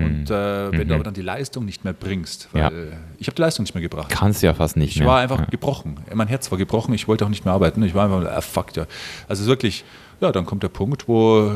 [0.04, 2.70] Und äh, wenn du aber dann die Leistung nicht mehr bringst, weil Ja.
[3.18, 4.10] ich habe die Leistung nicht mehr gebracht.
[4.10, 5.08] Kannst ja fast nicht Ich mehr.
[5.08, 5.96] war einfach gebrochen.
[6.14, 6.94] Mein Herz war gebrochen.
[6.94, 7.82] Ich wollte auch nicht mehr arbeiten.
[7.82, 8.86] Ich war einfach, ah, fuck, ja.
[9.28, 9.84] Also wirklich,
[10.20, 11.50] ja, dann kommt der Punkt, wo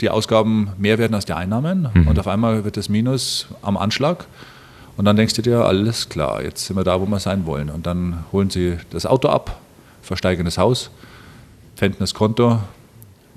[0.00, 4.26] die Ausgaben mehr werden als die Einnahmen und auf einmal wird das Minus am Anschlag.
[4.96, 7.68] Und dann denkst du dir, alles klar, jetzt sind wir da, wo wir sein wollen.
[7.70, 9.58] Und dann holen sie das Auto ab,
[10.02, 10.90] versteigern das Haus,
[11.76, 12.60] pfänden das Konto,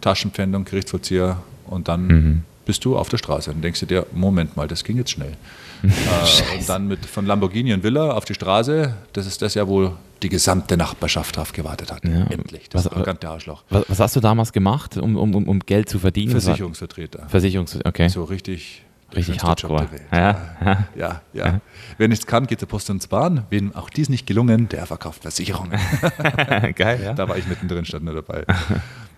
[0.04, 3.52] Taschenpfändung, Gerichtsvollzieher und dann bist du auf der Straße.
[3.52, 5.34] Dann denkst du dir, Moment mal, das ging jetzt schnell.
[5.84, 9.68] äh, und dann mit von Lamborghini und Villa auf die Straße, das ist das ja,
[9.68, 12.06] wo die gesamte Nachbarschaft drauf gewartet hat.
[12.06, 12.26] Ja.
[12.28, 13.64] Endlich, das Was- arrogante Arschloch.
[13.70, 16.32] was, was hast du damals gemacht, um, um, um, Geld zu verdienen?
[16.32, 17.28] Versicherungsvertreter.
[17.28, 17.80] Versicherungs...
[17.84, 18.08] Okay.
[18.08, 19.82] So richtig, der Richtig hardcore.
[19.82, 20.02] der Welt.
[20.12, 20.88] Ja.
[20.96, 21.62] Ja, ja.
[21.98, 23.46] Wer nichts kann, geht zur Post und Bahn.
[23.50, 25.78] Wem auch dies nicht gelungen, der verkauft Versicherungen.
[26.76, 27.14] Geil, ja.
[27.14, 28.46] Da war ich mittendrin, stand nur dabei.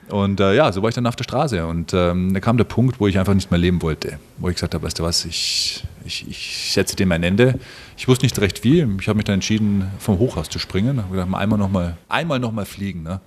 [0.10, 1.65] Und äh, ja, so war ich dann auf der Straße.
[1.65, 4.20] Und ähm, da kam der Punkt, wo ich einfach nicht mehr leben wollte.
[4.38, 7.60] Wo ich gesagt habe, weißt du was, ich, ich, ich setze dem ein Ende.
[7.98, 8.86] Ich wusste nicht recht wie.
[9.00, 10.98] Ich habe mich dann entschieden, vom Hochhaus zu springen.
[10.98, 13.04] Ich habe gedacht, einmal nochmal einmal noch mal fliegen.
[13.04, 13.20] Ne?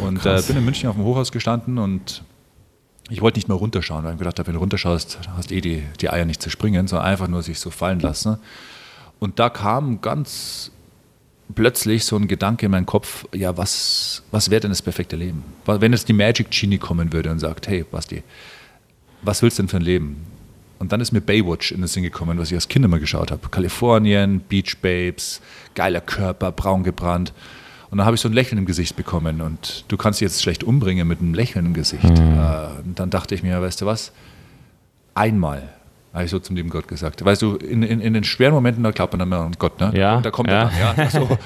[0.00, 2.22] und äh, bin in München auf dem Hochhaus gestanden und
[3.10, 5.82] ich wollte nicht mehr runterschauen, weil ich gedacht habe, wenn du runterschaust, hast eh die,
[6.00, 8.38] die Eier nicht zu springen, sondern einfach nur sich so fallen lassen.
[9.18, 10.70] Und da kam ganz
[11.54, 15.44] plötzlich so ein Gedanke in meinen Kopf, ja, was, was wäre denn das perfekte Leben?
[15.66, 18.22] Wenn jetzt die Magic Genie kommen würde und sagt, hey, Basti,
[19.22, 20.26] was willst du denn für ein Leben?
[20.78, 23.30] Und dann ist mir Baywatch in den Sinn gekommen, was ich als Kind immer geschaut
[23.30, 23.48] habe.
[23.50, 25.42] Kalifornien, Beach Babes,
[25.74, 27.34] geiler Körper, braun gebrannt.
[27.90, 29.42] Und dann habe ich so ein Lächeln im Gesicht bekommen.
[29.42, 32.04] Und du kannst dich jetzt schlecht umbringen mit einem Lächeln im Gesicht.
[32.04, 34.12] Äh, Und dann dachte ich mir, weißt du was?
[35.12, 35.68] Einmal,
[36.12, 37.24] habe ich so zum lieben Gott gesagt.
[37.24, 39.78] Weißt du, in, in, in den schweren Momenten, da glaubt man dann immer an Gott,
[39.80, 39.92] ne?
[39.94, 40.68] Ja, Da kommt ja.
[40.76, 41.10] er dann, ja.
[41.10, 41.38] So.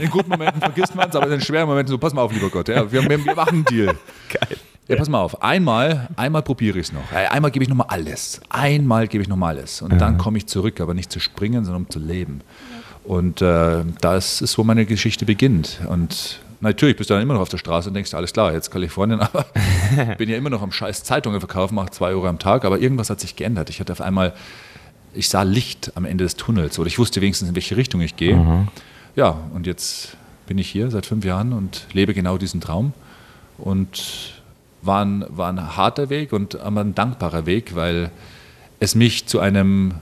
[0.00, 2.32] In guten Momenten vergisst man es, aber in den schweren Momenten so, pass mal auf,
[2.32, 3.94] lieber Gott, ja, wir, wir, wir machen einen Deal.
[4.28, 4.58] Geil.
[4.88, 5.42] Ja, pass mal auf.
[5.42, 7.10] Einmal, einmal probiere ich es noch.
[7.10, 8.40] Äh, Einmal gebe ich nochmal alles.
[8.50, 9.80] Einmal gebe ich nochmal alles.
[9.80, 12.42] Und dann komme ich zurück, aber nicht zu springen, sondern um zu leben.
[13.04, 15.80] Und äh, das ist, wo meine Geschichte beginnt.
[15.88, 18.70] Und natürlich bist du dann immer noch auf der Straße und denkst, alles klar, jetzt
[18.70, 19.46] Kalifornien, aber
[20.18, 22.64] bin ja immer noch am Scheiß Zeitungen verkaufen, mache zwei Euro am Tag.
[22.64, 23.70] Aber irgendwas hat sich geändert.
[23.70, 24.34] Ich hatte auf einmal,
[25.12, 28.16] ich sah Licht am Ende des Tunnels oder ich wusste wenigstens, in welche Richtung ich
[28.16, 28.36] gehe.
[29.16, 32.92] Ja, und jetzt bin ich hier seit fünf Jahren und lebe genau diesen Traum.
[33.58, 34.42] Und
[34.82, 38.10] war ein, war ein harter Weg und aber ein dankbarer Weg, weil
[38.80, 39.94] es mich zu einem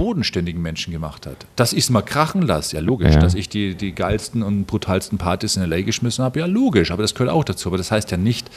[0.00, 1.46] bodenständigen Menschen gemacht hat.
[1.56, 3.14] Dass ich es mal krachen lasse, ja logisch.
[3.14, 3.20] Ja.
[3.20, 5.82] Dass ich die, die geilsten und brutalsten Partys in L.A.
[5.82, 6.90] geschmissen habe, ja logisch.
[6.90, 7.68] Aber das gehört auch dazu.
[7.68, 8.50] Aber das heißt ja nicht,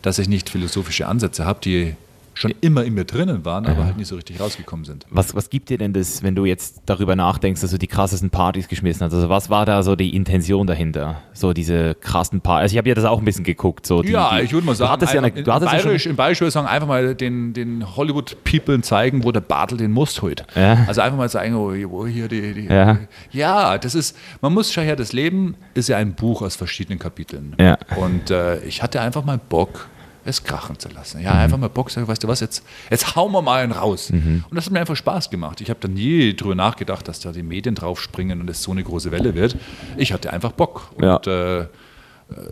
[0.00, 1.96] dass ich nicht philosophische Ansätze habe, die
[2.36, 5.06] schon immer in mir drinnen waren, aber halt nicht so richtig rausgekommen sind.
[5.10, 8.30] Was, was gibt dir denn das, wenn du jetzt darüber nachdenkst, dass du die krassesten
[8.30, 9.14] Partys geschmissen hast?
[9.14, 11.22] Also was war da so die Intention dahinter?
[11.32, 12.62] So diese krassen Partys.
[12.62, 13.86] Also ich habe ja das auch ein bisschen geguckt.
[13.86, 15.72] So die, ja, die, ich würde mal sagen, du hattest ja eine, einfach- du hattest
[15.72, 19.32] in, ja Bayerisch, in Bayerisch würde ich sagen, einfach mal den, den Hollywood-People zeigen, wo
[19.32, 20.44] der Bartel den Must holt.
[20.54, 20.84] Ja.
[20.86, 22.98] Also einfach mal zeigen, wo, wo hier die, die Ja.
[23.32, 26.98] ja, das ist, man muss schon her, das Leben ist ja ein Buch aus verschiedenen
[26.98, 27.54] Kapiteln.
[27.58, 27.78] Ja.
[27.96, 29.88] Und äh, ich hatte einfach mal Bock,
[30.26, 31.18] es krachen zu lassen.
[31.18, 31.24] Mhm.
[31.24, 34.10] Ja, einfach mal Bock, sag, weißt du was, jetzt, jetzt hauen wir mal einen raus.
[34.10, 34.44] Mhm.
[34.50, 35.60] Und das hat mir einfach Spaß gemacht.
[35.60, 38.82] Ich habe da nie drüber nachgedacht, dass da die Medien draufspringen und es so eine
[38.82, 39.56] große Welle wird.
[39.96, 40.90] Ich hatte einfach Bock.
[40.96, 41.16] Und Ja.
[41.60, 41.66] äh,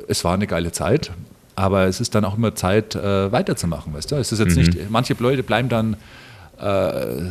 [0.08, 1.10] es war eine geile Zeit,
[1.56, 4.16] aber es ist dann auch immer Zeit, äh, weiterzumachen, weißt du?
[4.16, 4.46] Es ist Mhm.
[4.46, 5.96] jetzt nicht, manche Leute bleiben dann
[6.56, 7.30] äh,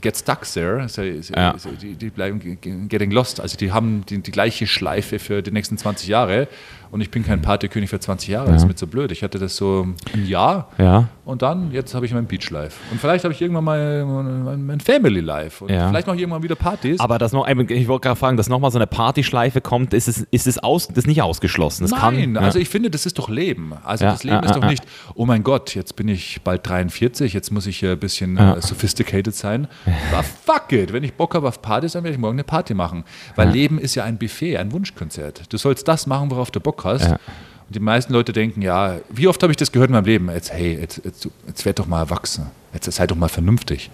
[0.00, 1.54] get stuck there, so, so, Ja.
[1.58, 5.18] so, die, die bleiben ge- ge- getting lost, also die haben die, die gleiche Schleife
[5.18, 6.46] für die nächsten 20 Jahre
[6.92, 9.10] und ich bin kein Partykönig für 20 Jahre, das ist mir zu blöd.
[9.10, 11.08] Ich hatte das so ein Jahr ja.
[11.24, 14.78] und dann, jetzt habe ich mein Beach Life und vielleicht habe ich irgendwann mal mein,
[14.78, 15.88] Family Life und Ja.
[15.88, 17.00] vielleicht mache ich irgendwann wieder Partys.
[17.00, 20.20] Aber das noch, ich wollte gerade fragen, dass nochmal so eine Partyschleife kommt, ist es,
[20.30, 21.84] ist es aus, das nicht ausgeschlossen.
[21.84, 22.62] Das Nein, kann, also ja.
[22.62, 23.72] ich finde, das ist doch Leben.
[23.84, 26.42] Also Ja, das Leben ja, ist doch ja, nicht, oh mein Gott, jetzt bin ich
[26.44, 28.56] bald 43, jetzt muss ich ein bisschen Ja.
[28.56, 29.66] äh, sophisticated sein.
[30.12, 32.74] Aber fuck it, wenn ich Bock habe auf Partys, dann werde ich morgen eine Party
[32.74, 33.04] machen.
[33.34, 35.50] Weil Leben ist ja ein Buffet, ein Wunschkonzert.
[35.50, 37.04] Du sollst das machen, worauf du Bock hast.
[37.04, 37.12] Ja.
[37.12, 40.30] Und die meisten Leute denken, ja, wie oft habe ich das gehört in meinem Leben?
[40.30, 42.50] Jetzt, hey, jetzt, jetzt, jetzt werd doch mal erwachsen.
[42.74, 43.90] Jetzt sei doch mal vernünftig.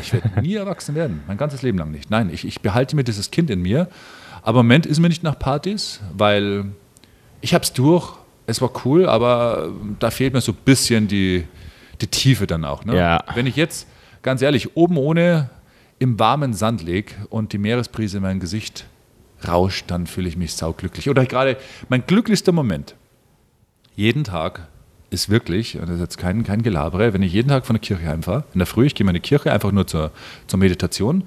[0.00, 2.10] Ich werde nie erwachsen werden, mein ganzes Leben lang nicht.
[2.10, 3.88] Nein, ich, ich behalte mir dieses Kind in mir.
[4.42, 6.66] Aber im Moment ist mir nicht nach Partys, weil
[7.40, 8.14] ich habe es durch.
[8.46, 11.44] Es war cool, aber da fehlt mir so ein bisschen die,
[12.00, 12.84] die Tiefe dann auch.
[12.84, 12.96] Ne?
[12.96, 13.24] Ja.
[13.34, 13.86] Wenn ich jetzt,
[14.22, 15.48] ganz ehrlich, oben ohne
[15.98, 18.86] im warmen Sand leg und die Meeresbrise in mein Gesicht
[19.48, 21.08] rauscht, dann fühle ich mich sauglücklich.
[21.08, 21.56] Oder gerade
[21.88, 22.94] mein glücklichster Moment.
[23.96, 24.68] Jeden Tag
[25.10, 27.80] ist wirklich, und das ist jetzt kein, kein Gelabere, wenn ich jeden Tag von der
[27.80, 30.10] Kirche heimfahre, in der Früh, ich gehe in die Kirche einfach nur zur,
[30.46, 31.24] zur Meditation,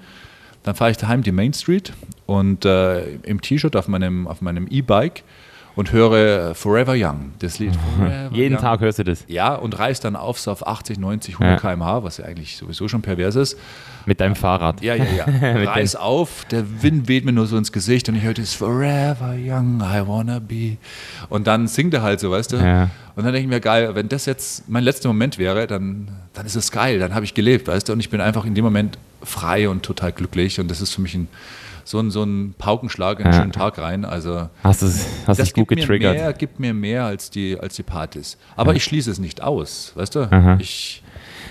[0.64, 1.94] dann fahre ich daheim die Main Street
[2.26, 5.24] und äh, im T-Shirt auf meinem, auf meinem E-Bike
[5.78, 8.62] und höre Forever Young, das Lied Forever Jeden Young.
[8.62, 9.24] Tag hörst du das.
[9.28, 11.70] Ja, und reißt dann auf so auf 80, 90, 100 Ja.
[11.70, 13.58] km/h, was ja eigentlich sowieso schon pervers ist.
[14.06, 14.82] Mit deinem Fahrrad.
[14.82, 15.26] Ja, ja, ja.
[15.72, 19.36] Reiß auf, der Wind weht mir nur so ins Gesicht und ich höre das Forever
[19.38, 20.78] Young, I wanna be.
[21.30, 22.58] Und dann singt er halt so, weißt du?
[22.58, 22.90] Ja.
[23.16, 26.46] Und dann denke ich mir, geil, wenn das jetzt mein letzter Moment wäre, dann, dann
[26.46, 27.94] ist es geil, dann habe ich gelebt, weißt du?
[27.94, 31.02] Und ich bin einfach in dem Moment frei und total glücklich und das ist für
[31.02, 31.28] mich ein,
[31.88, 33.40] so, ein, so ein Paukenschlag in einen Ja.
[33.42, 34.04] schönen Tag rein.
[34.04, 36.16] Also Hast du hast das dich gut gibt getriggert.
[36.16, 38.38] Mir mehr, gibt mir mehr als die, als die Partys.
[38.58, 40.20] Aber ich schließe es nicht aus, weißt du?
[40.32, 40.58] Aha.
[40.60, 41.02] Ich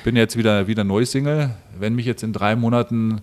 [0.04, 1.50] bin jetzt wieder, wieder Neusingle.
[1.78, 3.22] Wenn mich jetzt in drei Monaten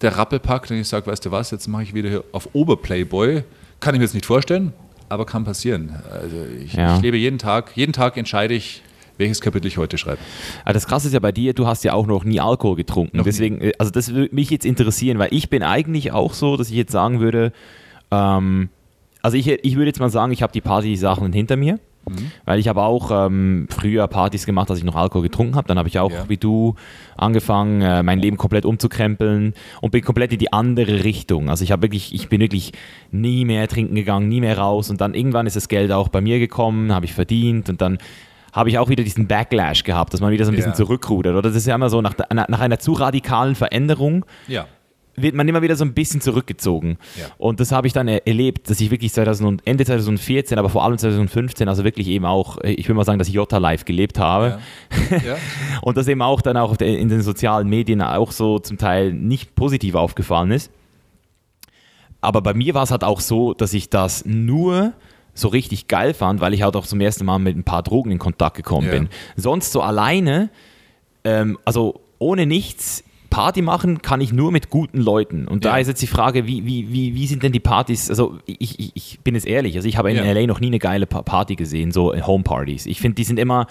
[0.00, 2.48] der Rappel packt und ich sage, weißt du was, jetzt mache ich wieder hier auf
[2.54, 3.44] Oberplayboy,
[3.78, 4.72] kann ich mir jetzt nicht vorstellen,
[5.08, 5.94] aber kann passieren.
[6.10, 6.96] Also ich, Ja.
[6.96, 8.82] ich lebe jeden Tag, jeden Tag entscheide ich,
[9.22, 10.18] welches Kapitel ich heute schreibe.
[10.64, 13.16] Aber das Krasse ist ja bei dir, du hast ja auch noch nie Alkohol getrunken.
[13.16, 13.30] Noch nie.
[13.30, 16.68] Deswegen, äh, also das würde mich jetzt interessieren, weil ich bin eigentlich auch so, dass
[16.68, 17.52] ich jetzt sagen würde,
[18.10, 18.68] ähm,
[19.22, 21.78] also ich, ich würde jetzt mal sagen, ich habe die Party-Sachen hinter mir.
[22.08, 22.32] Mhm.
[22.44, 25.68] Weil ich habe auch ähm, früher Partys gemacht, als ich noch Alkohol getrunken habe.
[25.68, 26.28] Dann habe ich auch, Ja.
[26.28, 26.74] wie du,
[27.16, 31.48] angefangen, äh, mein Leben komplett umzukrempeln und bin komplett in die andere Richtung.
[31.48, 32.72] Also ich habe wirklich, ich bin wirklich
[33.12, 34.90] nie mehr trinken gegangen, nie mehr raus.
[34.90, 37.98] Und dann irgendwann ist das Geld auch bei mir gekommen, habe ich verdient und dann
[38.52, 40.76] habe ich auch wieder diesen Backlash gehabt, dass man wieder so ein bisschen Ja.
[40.76, 41.32] zurückrudert.
[41.34, 44.66] Oder das ist ja immer so, nach, nach einer zu radikalen Veränderung Ja.
[45.16, 46.98] wird man immer wieder so ein bisschen zurückgezogen.
[47.18, 47.26] Ja.
[47.38, 50.68] Und das habe ich dann er- erlebt, dass ich wirklich 2000 und Ende 2014, aber
[50.68, 53.56] vor allem 2015, also wirklich eben auch, äh, ich will mal sagen, dass ich Jota
[53.58, 54.58] Live gelebt habe.
[55.82, 59.54] Und das eben auch dann auch in den sozialen Medien auch so zum Teil nicht
[59.54, 60.70] positiv aufgefallen ist.
[62.20, 64.92] Aber bei mir war es halt auch so, dass ich das nur
[65.34, 68.10] so richtig geil fand, weil ich halt auch zum ersten Mal mit ein paar Drogen
[68.10, 68.92] in Kontakt gekommen Ja.
[68.94, 69.08] bin.
[69.36, 70.50] Sonst so alleine,
[71.24, 75.48] ähm, also ohne nichts, Party machen kann ich nur mit guten Leuten.
[75.48, 75.78] Und da Ja.
[75.80, 78.10] ist jetzt die Frage, wie, wie, wie, wie sind denn die Partys?
[78.10, 80.30] Also ich, ich, ich bin jetzt ehrlich, also ich habe in Ja.
[80.30, 82.84] LA noch nie eine geile Pa- Party gesehen, so Homepartys.
[82.84, 83.68] Ich finde, die sind immer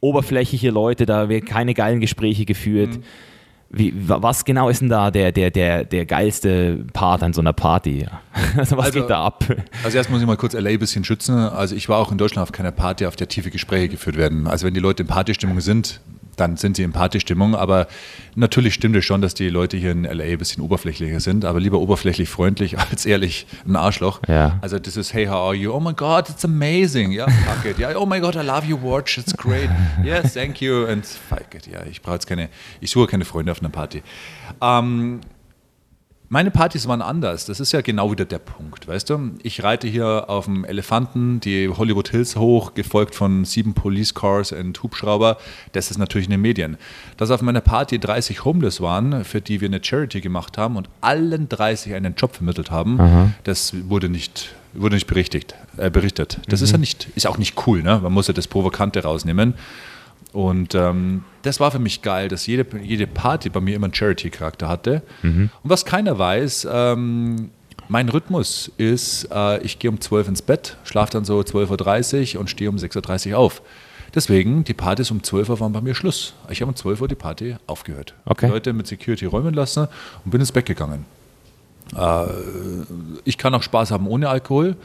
[0.00, 2.96] oberflächliche Leute, da werden keine geilen Gespräche geführt.
[2.96, 3.02] Mhm.
[3.70, 7.40] Wie, wa- was genau ist denn da der, der, der, der geilste Part an so
[7.42, 8.06] einer Party?
[8.56, 9.44] Also was Also- geht da ab?
[9.84, 11.34] Also erst muss ich mal kurz LA ein bisschen schützen.
[11.36, 14.46] Also ich war auch in Deutschland auf keiner Party, auf der tiefe Gespräche geführt werden.
[14.46, 16.00] Also wenn die Leute in Partystimmung sind,
[16.40, 17.54] dann sind sie in Partystimmung.
[17.54, 17.86] Aber
[18.34, 21.44] natürlich stimmt es schon, dass die Leute hier in LA ein bisschen oberflächlicher sind.
[21.44, 24.20] Aber lieber oberflächlich freundlich als ehrlich ein Arschloch.
[24.28, 24.58] Ja.
[24.60, 25.72] Also das ist, hey, how are you?
[25.72, 27.12] Oh my God, it's amazing.
[27.12, 27.78] Ja, fuck it.
[27.78, 29.18] Ja, oh my God, I love your watch.
[29.18, 29.70] It's great.
[30.04, 30.86] Yes, thank you.
[30.86, 31.66] And fuck it.
[31.66, 32.48] Ja, ich brauche jetzt keine,
[32.80, 34.02] ich suche keine Freunde auf einer Party.
[34.60, 35.20] Ähm,
[36.30, 37.46] Meine Partys waren anders.
[37.46, 39.30] Das ist ja genau wieder der Punkt, weißt du?
[39.42, 44.52] Ich reite hier auf dem Elefanten die Hollywood Hills hoch, gefolgt von sieben Police Cars
[44.52, 45.38] und Hubschrauber.
[45.72, 46.76] Das ist natürlich in den Medien.
[47.16, 50.90] Dass auf meiner Party 30 Homeless waren, für die wir eine Charity gemacht haben und
[51.00, 53.30] allen 30 einen Job vermittelt haben, Aha.
[53.44, 56.40] das wurde nicht, wurde nicht berichtigt, äh, berichtet.
[56.48, 58.00] Das ist ja nicht, ist auch nicht cool, ne?
[58.02, 59.54] Man muss ja das Provokante rausnehmen.
[60.32, 63.94] Und ähm, das war für mich geil, dass jede, jede Party bei mir immer einen
[63.94, 65.02] Charity-Charakter hatte.
[65.62, 67.50] Und was keiner weiß, ähm,
[67.88, 72.40] mein Rhythmus ist, äh, ich gehe um 12 ins Bett, schlafe dann so 12.30 Uhr
[72.40, 73.62] und stehe um 6.30 Uhr auf.
[74.14, 76.34] Deswegen, die Partys um 12 Uhr waren bei mir Schluss.
[76.50, 78.14] Ich habe um 12 Uhr die Party aufgehört.
[78.24, 78.46] Okay.
[78.46, 79.88] Die Leute mit Security räumen lassen
[80.24, 81.04] und bin ins Bett gegangen.
[81.96, 82.26] Äh,
[83.24, 84.76] ich kann auch Spaß haben ohne Alkohol.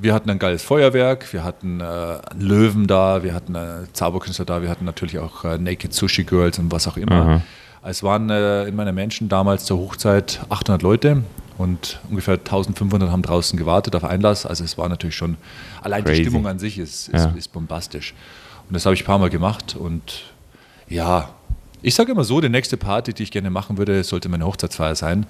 [0.00, 4.44] Wir hatten ein geiles Feuerwerk, wir hatten äh, einen Löwen da, wir hatten äh, Zauberkünstler
[4.44, 7.12] da, wir hatten natürlich auch äh, Naked Sushi Girls und was auch immer.
[7.12, 7.42] Aha.
[7.82, 11.22] Es waren äh, in meiner Menschen damals zur Hochzeit 800 Leute
[11.56, 14.46] und ungefähr 1500 haben draußen gewartet auf Einlass.
[14.46, 15.36] Also es war natürlich schon,
[15.82, 16.22] allein Crazy.
[16.22, 17.32] die Stimmung an sich ist, ist, Ja.
[17.36, 18.14] ist bombastisch.
[18.68, 20.24] Und das habe ich ein paar Mal gemacht und
[20.88, 21.30] ja,
[21.82, 24.94] ich sage immer so, die nächste Party, die ich gerne machen würde, sollte meine Hochzeitsfeier
[24.94, 25.26] sein.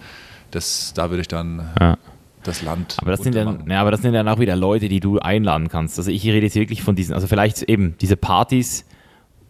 [0.50, 1.96] Das, da würde ich dann Ja.
[2.42, 5.00] Das Land Aber das, sind dann, ja, aber das sind dann auch wieder Leute, die
[5.00, 5.98] du einladen kannst.
[5.98, 8.84] Also ich rede jetzt wirklich von diesen, also vielleicht eben diese Partys,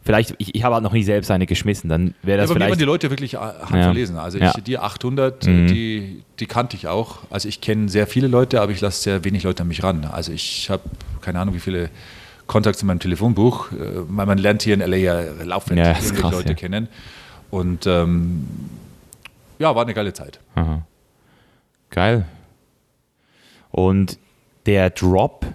[0.03, 2.55] vielleicht, ich, ich habe halt noch nie selbst eine geschmissen, dann wäre Ja, das mir
[2.61, 2.81] waren vielleicht...
[2.81, 3.55] die Leute wirklich äh, Ja.
[3.71, 4.17] handverlesen.
[4.17, 4.53] Also ich, Ja.
[4.53, 5.67] die 800, Mhm.
[5.69, 7.19] die, die kannte ich auch.
[7.31, 10.05] Also ich kenne sehr viele Leute, aber ich lasse sehr wenig Leute an mich ran.
[10.05, 10.83] Also ich habe
[11.21, 11.91] keine Ahnung, wie viele
[12.47, 13.75] Kontakte in meinem Telefonbuch, äh,
[14.09, 16.55] weil man lernt hier in LA ja laufend Ja, krass, Leute ja.
[16.55, 16.89] kennen.
[17.51, 18.47] Und ähm,
[19.59, 20.41] ja, war eine geile Zeit.
[20.55, 20.83] Aha.
[21.91, 22.25] Geil.
[23.79, 24.19] Und
[24.67, 25.47] der Drop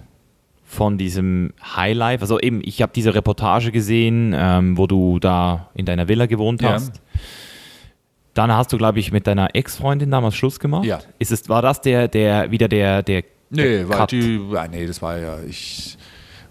[0.64, 5.84] von diesem Highlife, also eben, ich habe diese Reportage gesehen, ähm, wo du da in
[5.84, 6.72] deiner Villa gewohnt Ja.
[6.72, 7.00] hast.
[8.32, 10.84] Dann hast du, glaube ich, mit deiner Ex-Freundin damals Schluss gemacht.
[10.84, 11.00] Ja.
[11.18, 15.00] Ist es, war das der, der wieder der, der, Nee, war die, ah, nee, das
[15.02, 15.96] war ja, ich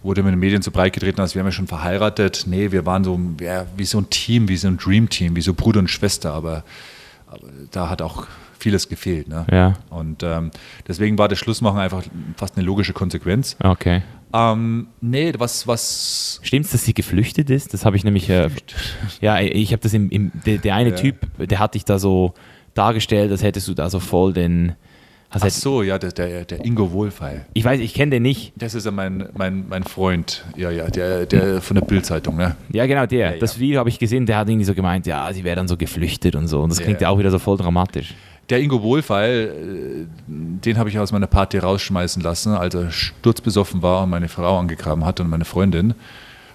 [0.04, 2.44] wurde mit den Medien zu breit getreten, als wären wir schon verheiratet.
[2.48, 5.54] Nee, wir waren so ja, wie so ein Team, wie so ein Dream-Team, wie so
[5.54, 6.64] Bruder und Schwester, aber,
[7.28, 8.28] aber da hat auch
[8.64, 9.28] vieles gefehlt.
[9.28, 9.46] Ne?
[9.52, 10.50] Ja, Und ähm,
[10.88, 12.04] deswegen war das Schlussmachen einfach
[12.38, 13.56] fast eine logische Konsequenz.
[13.64, 14.02] okay.
[14.36, 17.72] Ähm, nee, was, was Stimmt's, dass sie geflüchtet ist?
[17.76, 18.50] Das habe ich nämlich, äh,
[19.22, 20.96] ja, ich habe das im, im der, der eine Ja.
[20.96, 22.34] Typ, der hat dich da so
[22.74, 24.74] dargestellt, als hättest du da so voll den,
[25.30, 27.46] als Ach so, ja, der, der, der Ingo Wohlfeil.
[27.54, 28.54] ich weiß, ich kenne den nicht.
[28.56, 32.56] Das ist ja mein, mein, mein Freund, ja, ja, der, der von der Bildzeitung, ne?
[32.72, 33.34] Ja, genau, der.
[33.34, 33.60] Ja, Das ja.
[33.62, 36.36] Video habe ich gesehen, der hat irgendwie so gemeint, ja, sie wäre dann so geflüchtet
[36.36, 36.62] und so.
[36.62, 37.14] Und das klingt ja ja.
[37.14, 38.16] auch wieder so voll dramatisch.
[38.50, 43.82] Der Ingo Wohlfeil, äh, den habe ich aus meiner Party rausschmeißen lassen, als er sturzbesoffen
[43.82, 45.94] war und meine Frau angegraben hat und meine Freundin.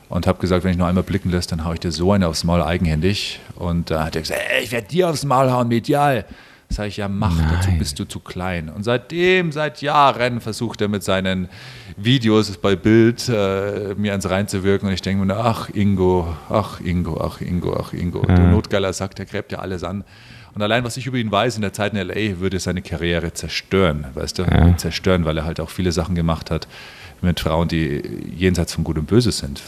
[0.08, 2.28] Und habe gesagt, wenn ich noch einmal blicken lässt, dann haue ich dir so eine
[2.28, 3.40] aufs Maul eigenhändig.
[3.56, 6.24] Und da hat er gesagt, ey, ich werde dir aufs Maul hauen, medial.
[6.70, 7.78] Sag ich, ja, mach, dazu Nein.
[7.78, 8.68] bist du zu klein.
[8.68, 11.48] Und seitdem, seit Jahren versucht er mit seinen
[11.96, 14.88] Videos bei Bild äh, mir ans reinzuwirken.
[14.88, 18.20] Und ich denke mir, nur, ach Ingo, ach Ingo, ach Ingo, ach Ingo.
[18.20, 20.04] Du Notgeiler Sack, der gräbt ja alles an.
[20.58, 23.32] Und allein, was ich über ihn weiß in der Zeit in L.A., würde seine Karriere
[23.32, 24.74] zerstören, weißt du?
[24.76, 26.66] Zerstören, weil er halt auch viele Sachen gemacht hat
[27.22, 28.02] mit Frauen, die
[28.36, 29.62] jenseits von Gut und Böse sind,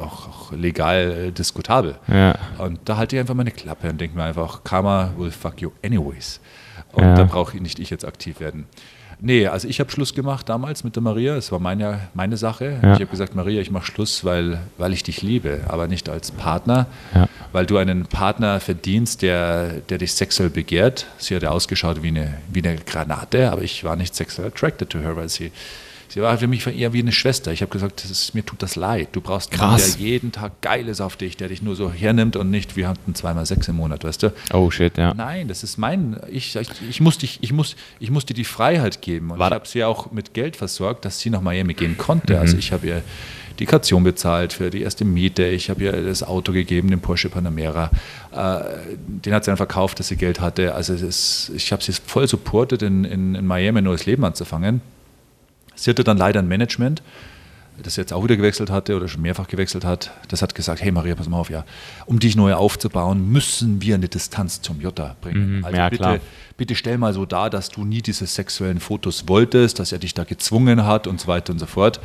[0.00, 1.96] auch, auch legal äh, diskutabel.
[2.06, 2.36] Ja.
[2.58, 5.72] Und da halte ich einfach meine Klappe und denke mir einfach, Karma will fuck you
[5.84, 6.38] anyways.
[6.92, 7.14] Und Ja.
[7.16, 8.66] da brauche ich nicht ich jetzt aktiv werden.
[9.18, 11.36] Nee, also ich habe Schluss gemacht damals mit der Maria.
[11.36, 12.78] Es war meine, meine Sache.
[12.82, 12.94] Ja.
[12.94, 16.30] Ich habe gesagt, Maria, ich mache Schluss, weil, weil ich dich liebe, aber nicht als
[16.30, 16.86] Partner.
[17.14, 17.28] Ja.
[17.52, 21.06] Weil du einen Partner verdienst, der, der dich sexuell begehrt.
[21.18, 24.98] Sie hatte ausgeschaut wie eine, wie eine Granate, aber ich war nicht sexuell attracted to
[24.98, 25.50] her, weil sie,
[26.08, 27.52] sie war für mich eher wie eine Schwester.
[27.52, 29.08] Ich habe gesagt, ist, mir tut das leid.
[29.12, 29.96] Du brauchst einen Mann, Krass.
[29.96, 32.88] der jeden Tag geil ist auf dich, der dich nur so hernimmt und nicht, wir
[32.88, 34.32] hatten zweimal sechs im Monat, weißt du?
[34.52, 35.14] Oh shit, ja.
[35.14, 36.18] Nein, das ist mein.
[36.30, 39.30] Ich, ich, ich, muss, dich, ich, muss, ich muss dir die Freiheit geben.
[39.30, 42.38] Und War ich habe sie auch mit Geld versorgt, dass sie nach Miami gehen konnte.
[42.38, 43.02] Also ich habe ihr
[43.58, 45.46] die Kaution bezahlt für die erste Miete.
[45.46, 47.90] Ich habe ihr das Auto gegeben, den Porsche Panamera.
[48.32, 48.60] Äh,
[48.96, 50.74] den hat sie dann verkauft, dass sie Geld hatte.
[50.74, 54.80] Also ist, ich habe sie voll supportet, in, in, in Miami ein neues Leben anzufangen.
[55.76, 57.02] Sie hatte dann leider ein Management,
[57.82, 60.10] das jetzt auch wieder gewechselt hatte oder schon mehrfach gewechselt hat.
[60.28, 61.64] Das hat gesagt, hey Maria, pass mal auf, ja,
[62.06, 65.58] um dich neu aufzubauen, müssen wir eine Distanz zum Jutta bringen.
[65.58, 66.18] Mhm, also ja, bitte, klar.
[66.56, 70.14] bitte stell mal so dar, dass du nie diese sexuellen Fotos wolltest, dass er dich
[70.14, 72.00] da gezwungen hat und so weiter und so fort.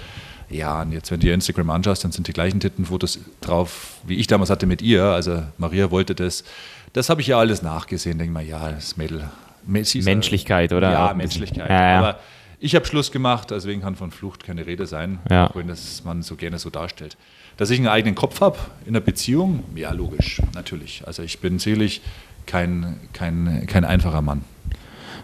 [0.49, 4.15] Ja, und jetzt, wenn du dir Instagram anschaust, dann sind die gleichen Tittenfotos drauf, wie
[4.15, 5.05] ich damals hatte mit ihr.
[5.05, 6.43] Also Maria wollte das.
[6.91, 8.17] Das habe ich ja alles nachgesehen.
[8.17, 9.29] Denke mal, ja, das Mädel.
[9.65, 10.91] Menschlichkeit, oder?
[10.91, 11.13] Ja.
[11.13, 11.69] Menschlichkeit.
[11.69, 11.99] Ja, ja.
[11.99, 12.19] Aber
[12.61, 15.49] ich habe Schluss gemacht, deswegen kann von Flucht keine Rede sein, Ja.
[15.49, 17.17] auch wenn das man so gerne so darstellt.
[17.57, 21.03] Dass ich einen eigenen Kopf habe in der Beziehung, ja, logisch, natürlich.
[21.05, 22.01] Also ich bin sicherlich
[22.45, 24.43] kein, kein, kein einfacher Mann.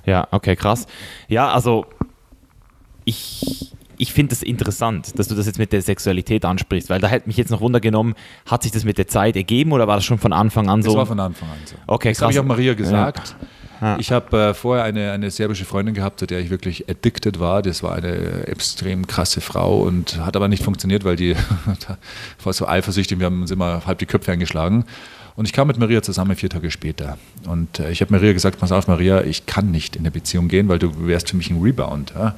[0.05, 0.87] Ja, okay, krass.
[1.27, 1.85] Ja, also
[3.05, 6.99] ich, ich finde es das interessant, dass du das jetzt mit der Sexualität ansprichst, weil
[6.99, 9.87] da hätte mich jetzt noch Wunder genommen, hat sich das mit der Zeit ergeben oder
[9.87, 10.89] war das schon von Anfang an so?
[10.89, 11.75] Das war von Anfang an so.
[11.87, 12.43] Okay, das habe ich krass.
[12.43, 13.29] auch Maria gesagt.
[13.39, 13.47] Ja.
[13.99, 17.61] Ich habe äh, vorher eine, eine serbische Freundin gehabt, zu der ich wirklich addicted war.
[17.61, 21.35] Das war eine extrem krasse Frau und hat aber nicht funktioniert, weil die
[22.43, 23.19] war so eifersüchtig.
[23.19, 24.85] Wir haben uns immer halb die Köpfe eingeschlagen.
[25.37, 27.19] Und ich kam mit Maria zusammen vier Tage später.
[27.47, 30.47] Und äh, ich habe Maria gesagt, pass auf Maria, ich kann nicht in eine Beziehung
[30.47, 32.13] gehen, weil du wärst für mich ein Rebound.
[32.15, 32.35] Ja?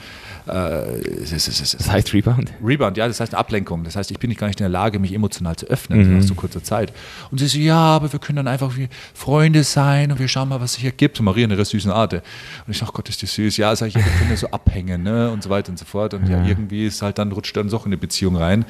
[0.48, 2.52] Äh, Das heißt Rebound?
[2.64, 3.84] Rebound, ja, das heißt eine Ablenkung.
[3.84, 6.24] Das heißt, ich bin nicht gar nicht in der Lage, mich emotional zu öffnen nach
[6.24, 6.94] so kurzer Zeit.
[7.32, 10.50] Und sie so, ja, aber wir können dann einfach wie Freunde sein und wir schauen
[10.50, 11.20] mal, was sich ergibt.
[11.20, 12.14] Und Maria in ihrer süßen Art.
[12.14, 12.22] Und
[12.68, 13.58] ich sage, Gott, ist die süß.
[13.58, 15.30] Ja, sag ich, ja, wir können ja so abhängen ne?
[15.32, 16.14] und so weiter und so fort.
[16.14, 18.66] Und ja, irgendwie ist halt dann, rutscht dann doch in eine Beziehung rein.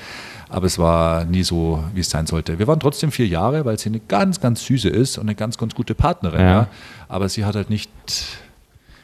[0.49, 2.58] Aber es war nie so, wie es sein sollte.
[2.60, 5.58] Wir waren trotzdem vier Jahre, weil sie eine ganz, ganz süße ist und eine ganz,
[5.58, 6.39] ganz gute Partnerin.
[6.41, 6.49] Ja.
[6.49, 6.67] Ja.
[7.08, 7.91] Aber sie hat halt nicht,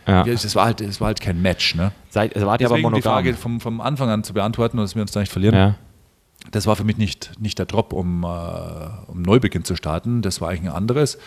[0.08, 0.26] Ja.
[0.26, 1.76] es war halt, es war halt kein Match.
[1.76, 1.92] Ne?
[2.10, 3.02] Seid, wart ihr aber die?
[3.02, 5.56] Frage vom, vom Anfang an zu beantworten, dass wir uns da nicht verlieren.
[5.56, 5.76] ja.
[6.52, 8.28] Das war für mich nicht, nicht der Drop, um, äh,
[9.08, 10.22] um Neubeginn zu starten.
[10.22, 11.18] Das war eigentlich ein anderes.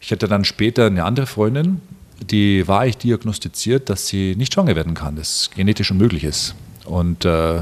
[0.00, 1.80] Ich hatte dann später eine andere Freundin,
[2.20, 6.54] die war ich diagnostiziert, dass sie nicht schwanger werden kann, das genetisch unmöglich ist.
[6.84, 7.60] Und äh,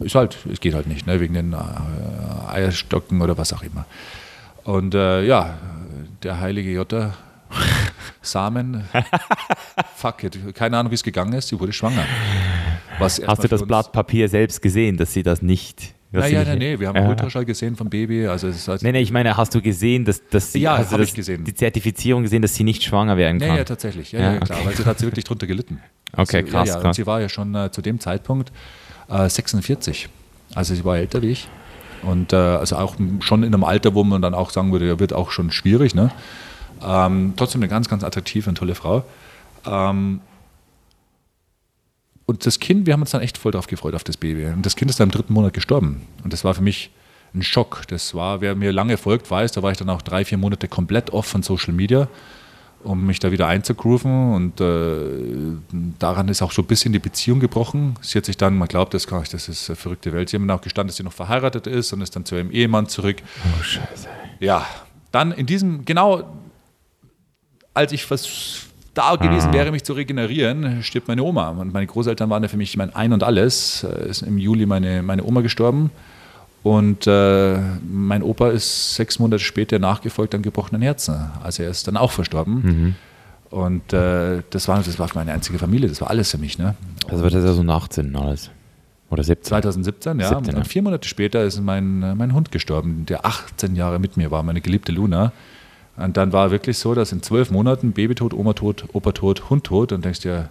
[0.00, 1.56] ist halt, es geht halt nicht, ne, wegen den äh,
[2.50, 3.84] Eierstocken oder was auch immer.
[4.64, 5.58] Und äh, ja,
[6.22, 7.14] der heilige Jota,
[8.22, 8.84] Samen,
[9.96, 12.04] fuck it, keine Ahnung, wie es gegangen ist, sie wurde schwanger.
[12.98, 15.80] Hast du das Blatt Papier selbst gesehen, dass sie das nicht.
[15.80, 17.08] sie Naja, nicht- nee, wir haben Ja.
[17.08, 18.26] Ultraschall gesehen vom Baby.
[18.26, 20.78] Also es ist halt, Nee, nee, ich meine, hast du gesehen, dass, dass sie Ja,
[20.78, 21.44] hab das, ich gesehen.
[21.44, 23.56] die Zertifizierung gesehen, dass sie nicht schwanger werden Ja, kann?
[23.56, 24.12] ja, tatsächlich.
[24.12, 24.68] Ja, Ja, ja, klar, okay.
[24.68, 25.80] weil sie hat sie wirklich drunter gelitten.
[26.14, 26.80] Okay, sie, krass, ja, ja.
[26.80, 26.88] krass.
[26.88, 28.52] Und sie war ja schon äh, zu dem Zeitpunkt
[29.08, 30.10] äh, 46.
[30.54, 31.48] Also sie war älter wie ich.
[32.02, 35.00] Und äh, also auch schon in einem Alter, wo man dann auch sagen würde, ja,
[35.00, 35.94] wird auch schon schwierig.
[35.94, 36.10] Ne?
[36.84, 39.04] Ähm, trotzdem eine ganz, ganz attraktive und tolle Frau.
[39.66, 40.20] Ähm,
[42.26, 44.46] und das Kind, wir haben uns dann echt voll drauf gefreut, auf das Baby.
[44.46, 46.02] Und das Kind ist dann im dritten Monat gestorben.
[46.24, 46.90] Und das war für mich
[47.34, 47.82] ein Schock.
[47.88, 50.68] Das war, wer mir lange folgt, weiß, da war ich dann auch drei, vier Monate
[50.68, 52.08] komplett off von Social Media,
[52.84, 54.34] um mich da wieder einzugrooven.
[54.34, 55.56] Und äh,
[55.98, 57.96] daran ist auch so ein bisschen die Beziehung gebrochen.
[58.00, 60.28] Sie hat sich dann, man glaubt, das, gar nicht, das ist eine verrückte Welt.
[60.28, 62.50] Sie haben dann auch gestanden, dass sie noch verheiratet ist und ist dann zu ihrem
[62.50, 63.16] Ehemann zurück.
[63.58, 64.08] Oh, Scheiße.
[64.40, 64.66] Ja,
[65.10, 66.24] dann in diesem, genau
[67.74, 71.48] als ich was da gewesen wäre, mich zu regenerieren, stirbt meine Oma.
[71.50, 73.84] Und meine Großeltern waren ja für mich mein Ein und Alles.
[73.84, 75.90] Äh, Ist im Juli meine, meine Oma gestorben.
[76.62, 77.58] Und äh,
[77.90, 81.30] mein Opa ist sechs Monate später nachgefolgt an gebrochenen Herzen.
[81.42, 82.94] Also er ist dann auch verstorben.
[83.50, 86.58] Und äh, das, war, das war meine einzige Familie, das war alles für mich.
[86.58, 86.74] Ne?
[87.10, 88.50] Also wird das ja so nach 18 alles.
[89.10, 89.44] Oder 17.
[89.44, 90.28] 2017, ja.
[90.28, 90.64] 17, und dann ja.
[90.64, 94.42] vier Monate später ist mein, äh, mein Hund gestorben, der 18 Jahre mit mir war,
[94.42, 95.32] meine geliebte Luna.
[95.96, 99.50] Und dann war wirklich so, dass in zwölf Monaten Baby tot, Oma tot, Opa tot,
[99.50, 99.92] Hund tot.
[99.92, 100.48] Und denkst dir,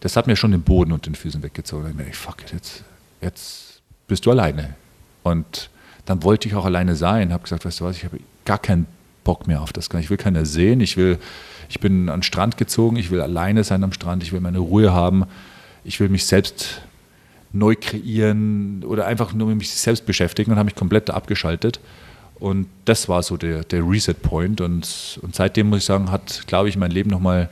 [0.00, 1.84] das hat mir schon den Boden und den Füßen weggezogen.
[1.84, 2.84] Und ich mir, fuck it, jetzt,
[3.20, 4.74] jetzt bist du alleine.
[5.22, 5.70] Und
[6.04, 7.32] dann wollte ich auch alleine sein.
[7.32, 8.86] Habe gesagt, weißt du was, ich habe gar keinen
[9.24, 9.88] Bock mehr auf das.
[9.98, 10.80] Ich will keiner sehen.
[10.80, 11.18] Ich will,
[11.68, 12.96] ich bin an den Strand gezogen.
[12.96, 14.22] Ich will alleine sein am Strand.
[14.22, 15.24] Ich will meine Ruhe haben.
[15.84, 16.82] Ich will mich selbst
[17.52, 21.80] neu kreieren oder einfach nur mit mich selbst beschäftigen und habe mich komplett abgeschaltet.
[22.40, 24.60] Und das war so der, der Reset-Point.
[24.60, 27.48] Und, und seitdem muss ich sagen, hat, glaube ich, mein Leben nochmal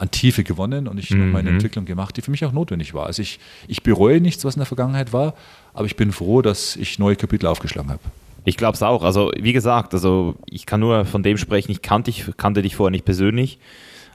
[0.00, 3.04] an Tiefe gewonnen und ich habe meine Entwicklung gemacht, die für mich auch notwendig war.
[3.04, 5.34] Also ich, ich bereue nichts, was in der Vergangenheit war,
[5.74, 8.00] aber ich bin froh, dass ich neue Kapitel aufgeschlagen habe.
[8.46, 9.02] Ich glaube es auch.
[9.02, 12.76] Also, wie gesagt, also ich kann nur von dem sprechen, ich kannte, dich, kannte dich
[12.76, 13.58] vorher nicht persönlich,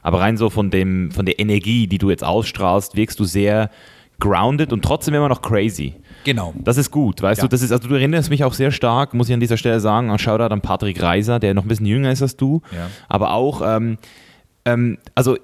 [0.02, 3.70] aber rein so von, dem, von der Energie, die du jetzt ausstrahlst, wirkst du sehr
[4.18, 5.94] grounded und trotzdem immer noch crazy.
[6.26, 6.52] Genau.
[6.58, 7.44] Das ist gut, weißt Ja.
[7.46, 9.78] du, das ist, also du erinnerst mich auch sehr stark, muss ich an dieser Stelle
[9.78, 12.88] sagen, an Shoutout an Patrick Reiser, der noch ein bisschen jünger ist als du, Ja.
[13.08, 13.96] aber auch, ähm,
[14.64, 15.36] ähm, also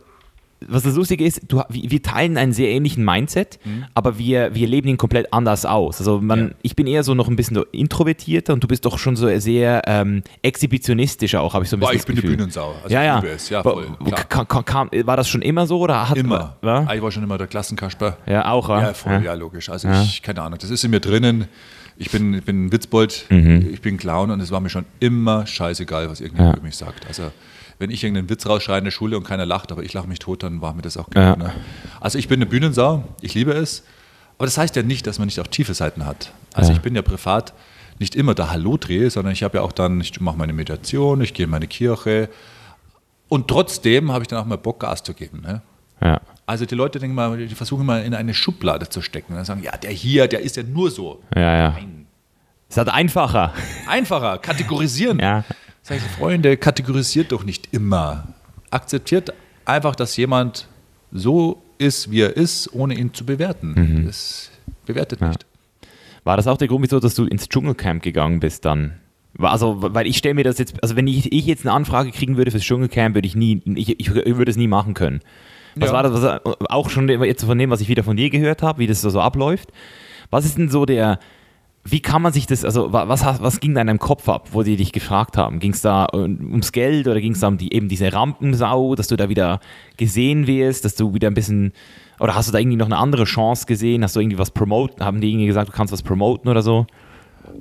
[0.68, 3.58] was das Lustige ist, du, wir teilen einen sehr ähnlichen Mindset,
[3.94, 5.98] aber wir, wir leben ihn komplett anders aus.
[5.98, 6.46] Also man, Mhm.
[6.48, 6.54] Ja.
[6.62, 9.28] ich bin eher so noch ein bisschen so introvertierter und du bist doch schon so
[9.38, 12.36] sehr ähm, exhibitionistischer auch, habe ich so ein bisschen Boah, ich das bin eine Gefühl.
[12.36, 12.74] Bühnensau.
[12.82, 13.58] Also ja, ich ja.
[13.58, 13.86] Ja, voll,
[14.28, 16.56] kam, kam, war das schon immer so oder hat Immer.
[16.62, 18.16] Man, Ah, Ich war schon immer der Klassenkasper.
[18.26, 18.68] ja, auch.
[18.68, 19.68] Ja, voll, ja, logisch.
[19.68, 20.02] Also Ja.
[20.02, 21.46] ich, keine Ahnung, das ist in mir drinnen.
[21.98, 23.68] Ich bin, ich bin ein Witzbold, Mhm.
[23.72, 26.58] ich bin Clown und es war mir schon immer scheißegal, was irgendjemand Ja.
[26.58, 27.06] über mich sagt.
[27.06, 27.24] Also
[27.82, 30.20] wenn ich irgendeinen Witz rausschreie in der Schule und keiner lacht, aber ich lache mich
[30.20, 31.34] tot, dann war mir das auch Ja.
[31.34, 31.48] genug.
[31.48, 31.52] Ne?
[32.00, 33.82] Also ich bin eine Bühnensau, ich liebe es.
[34.38, 36.32] Aber das heißt ja nicht, dass man nicht auch tiefe Seiten hat.
[36.54, 36.76] Also Ja.
[36.76, 37.52] ich bin ja privat
[37.98, 41.34] nicht immer der Hallo-Dreh, sondern ich habe ja auch dann, ich mache meine Meditation, ich
[41.34, 42.28] gehe in meine Kirche.
[43.28, 45.40] Und trotzdem habe ich dann auch mal Bock, Gas zu geben.
[45.42, 45.62] Ne?
[46.00, 46.20] Ja.
[46.46, 49.44] Also die Leute denken mal, die versuchen mal in eine Schublade zu stecken und dann
[49.44, 51.22] sagen, ja, der hier, der ist ja nur so.
[51.34, 51.70] Ja, ja.
[51.70, 52.06] Nein.
[52.68, 53.52] Es hat einfacher.
[53.86, 55.18] Einfacher, kategorisieren.
[55.18, 55.44] Ja.
[55.82, 58.28] Sag ich, Freunde, kategorisiert doch nicht immer.
[58.70, 59.32] Akzeptiert
[59.64, 60.68] einfach, dass jemand
[61.10, 63.74] so ist, wie er ist, ohne ihn zu bewerten.
[63.76, 64.06] Mhm.
[64.06, 64.50] Das
[64.86, 65.28] bewertet Ja.
[65.28, 65.46] nicht.
[66.24, 68.92] War das auch der Grund, wieso dass du ins Dschungelcamp gegangen bist dann?
[69.38, 72.36] Also, weil ich stelle mir das jetzt, also wenn ich, ich jetzt eine Anfrage kriegen
[72.36, 75.20] würde fürs Dschungelcamp, würde ich nie, ich, ich würde es nie machen können.
[75.74, 75.94] Was Ja.
[75.96, 78.78] war das, was, auch schon jetzt von dem, was ich wieder von dir gehört habe,
[78.78, 79.72] wie das so abläuft?
[80.30, 81.18] Was ist denn so der,
[81.84, 84.50] wie kann man sich das, also wa- was, was ging da in deinem Kopf ab,
[84.52, 85.58] wo die dich gefragt haben?
[85.58, 88.94] Ging es da äh, ums Geld oder ging es da um die, eben diese Rampensau,
[88.94, 89.58] dass du da wieder
[89.96, 91.72] gesehen wirst, dass du wieder ein bisschen,
[92.20, 94.04] oder hast du da irgendwie noch eine andere Chance gesehen?
[94.04, 95.04] Hast du irgendwie was promoten?
[95.04, 96.86] Haben die irgendwie gesagt, du kannst was promoten oder so?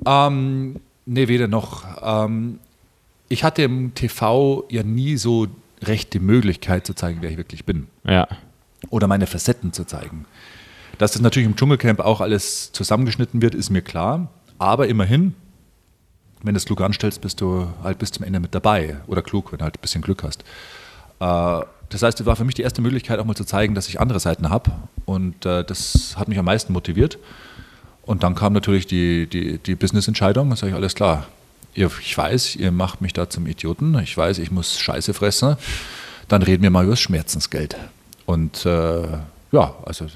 [0.06, 1.84] Ähm, nee, weder noch.
[2.02, 2.58] Ähm,
[3.28, 5.48] ich hatte im TV ja nie so
[5.82, 7.88] recht die Möglichkeit zu zeigen, wer ich wirklich bin.
[8.04, 8.28] Ja.
[8.90, 10.26] Oder meine Facetten zu zeigen.
[10.98, 14.28] Dass das natürlich im Dschungelcamp auch alles zusammengeschnitten wird, ist mir klar.
[14.58, 15.34] Aber immerhin,
[16.42, 18.98] wenn du es klug anstellst, bist du halt bis zum Ende mit dabei.
[19.06, 20.44] Oder klug, wenn du halt ein bisschen Glück hast.
[21.20, 23.88] Äh, das heißt, es war für mich die erste Möglichkeit, auch mal zu zeigen, dass
[23.88, 24.70] ich andere Seiten habe.
[25.04, 27.18] Und äh, das hat mich am meisten motiviert.
[28.02, 30.50] Und dann kam natürlich die, die, die Business-Entscheidung.
[30.50, 31.26] Da sage ich, alles klar.
[31.74, 33.98] Ich weiß, ihr macht mich da zum Idioten.
[34.00, 35.56] Ich weiß, ich muss Scheiße fressen.
[36.28, 37.76] Dann reden wir mal über das Schmerzensgeld.
[38.26, 39.02] Und äh,
[39.52, 40.06] ja, also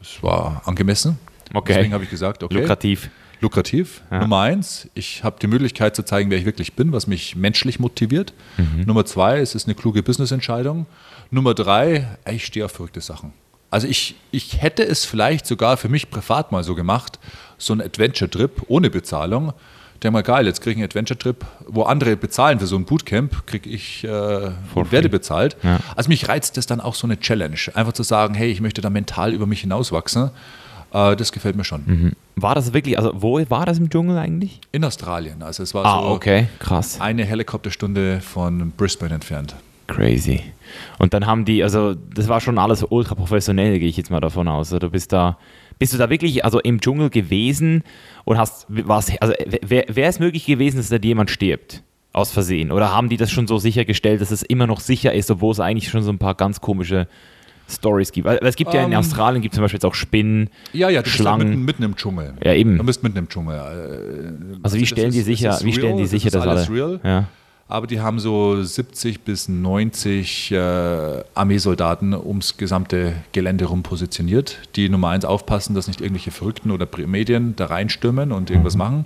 [0.00, 1.18] das war angemessen.
[1.54, 1.74] Okay.
[1.74, 2.60] Deswegen habe ich gesagt, okay.
[2.60, 3.10] Lukrativ.
[3.40, 4.02] Lukrativ.
[4.10, 4.20] Ja.
[4.20, 7.78] Nummer eins, ich habe die Möglichkeit zu zeigen, wer ich wirklich bin, was mich menschlich
[7.78, 8.34] motiviert.
[8.84, 10.86] Nummer zwei, es ist eine kluge Business-Entscheidung.
[11.30, 13.32] Nummer drei, ich stehe auf verrückte Sachen.
[13.70, 17.18] Also ich, ich hätte es vielleicht sogar für mich privat mal so gemacht,
[17.58, 19.52] so ein Adventure-Trip ohne Bezahlung.
[20.02, 23.46] Der mal geil, jetzt kriege ich einen Adventure-Trip, wo andere bezahlen für so ein Bootcamp,
[23.46, 25.56] kriege ich, äh, werde bezahlt.
[25.64, 25.80] Ja.
[25.96, 27.58] Also mich reizt das dann auch so eine Challenge.
[27.74, 30.30] Einfach zu sagen, hey, ich möchte da mental über mich hinauswachsen.
[30.92, 32.12] Äh, das gefällt mir schon.
[32.36, 34.60] War das wirklich, also wo war das im Dschungel eigentlich?
[34.70, 35.42] In Australien.
[35.42, 37.00] Also es war Ah, so okay, krass.
[37.00, 39.56] eine Helikopterstunde von Brisbane entfernt.
[39.88, 40.42] Crazy.
[40.98, 44.20] Und dann haben die, also das war schon alles ultra professionell, gehe ich jetzt mal
[44.20, 44.68] davon aus.
[44.72, 45.38] Also, Du bist da,
[45.78, 47.82] bist du da wirklich also im Dschungel gewesen
[48.28, 51.82] und hast, was, also wäre es möglich gewesen, dass da jemand stirbt?
[52.12, 52.72] Aus Versehen?
[52.72, 55.60] Oder haben die das schon so sichergestellt, dass es immer noch sicher ist, obwohl es
[55.60, 57.06] eigentlich schon so ein paar ganz komische
[57.70, 58.26] Stories gibt?
[58.26, 61.00] Weil es gibt ja in Ähm, Australien gibt zum Beispiel jetzt auch Spinnen, Ja, ja,
[61.00, 61.48] du bist halt Schlangen.
[61.50, 62.34] mitten, mitten im Dschungel.
[62.42, 62.78] Ja, eben.
[62.78, 63.54] Du bist mitten im Dschungel.
[63.56, 66.42] Äh, also wie das stellen die ist- sicher, das ist wie stellen die sicher, das
[66.42, 67.00] dass ist alles alle, real.
[67.04, 67.24] Ja.
[67.70, 74.88] Aber die haben so 70 bis 90 äh, Armeesoldaten ums gesamte Gelände rum positioniert, die
[74.88, 78.78] Nummer eins aufpassen, dass nicht irgendwelche Verrückten oder Medien da reinstürmen und irgendwas Mhm.
[78.78, 79.04] machen.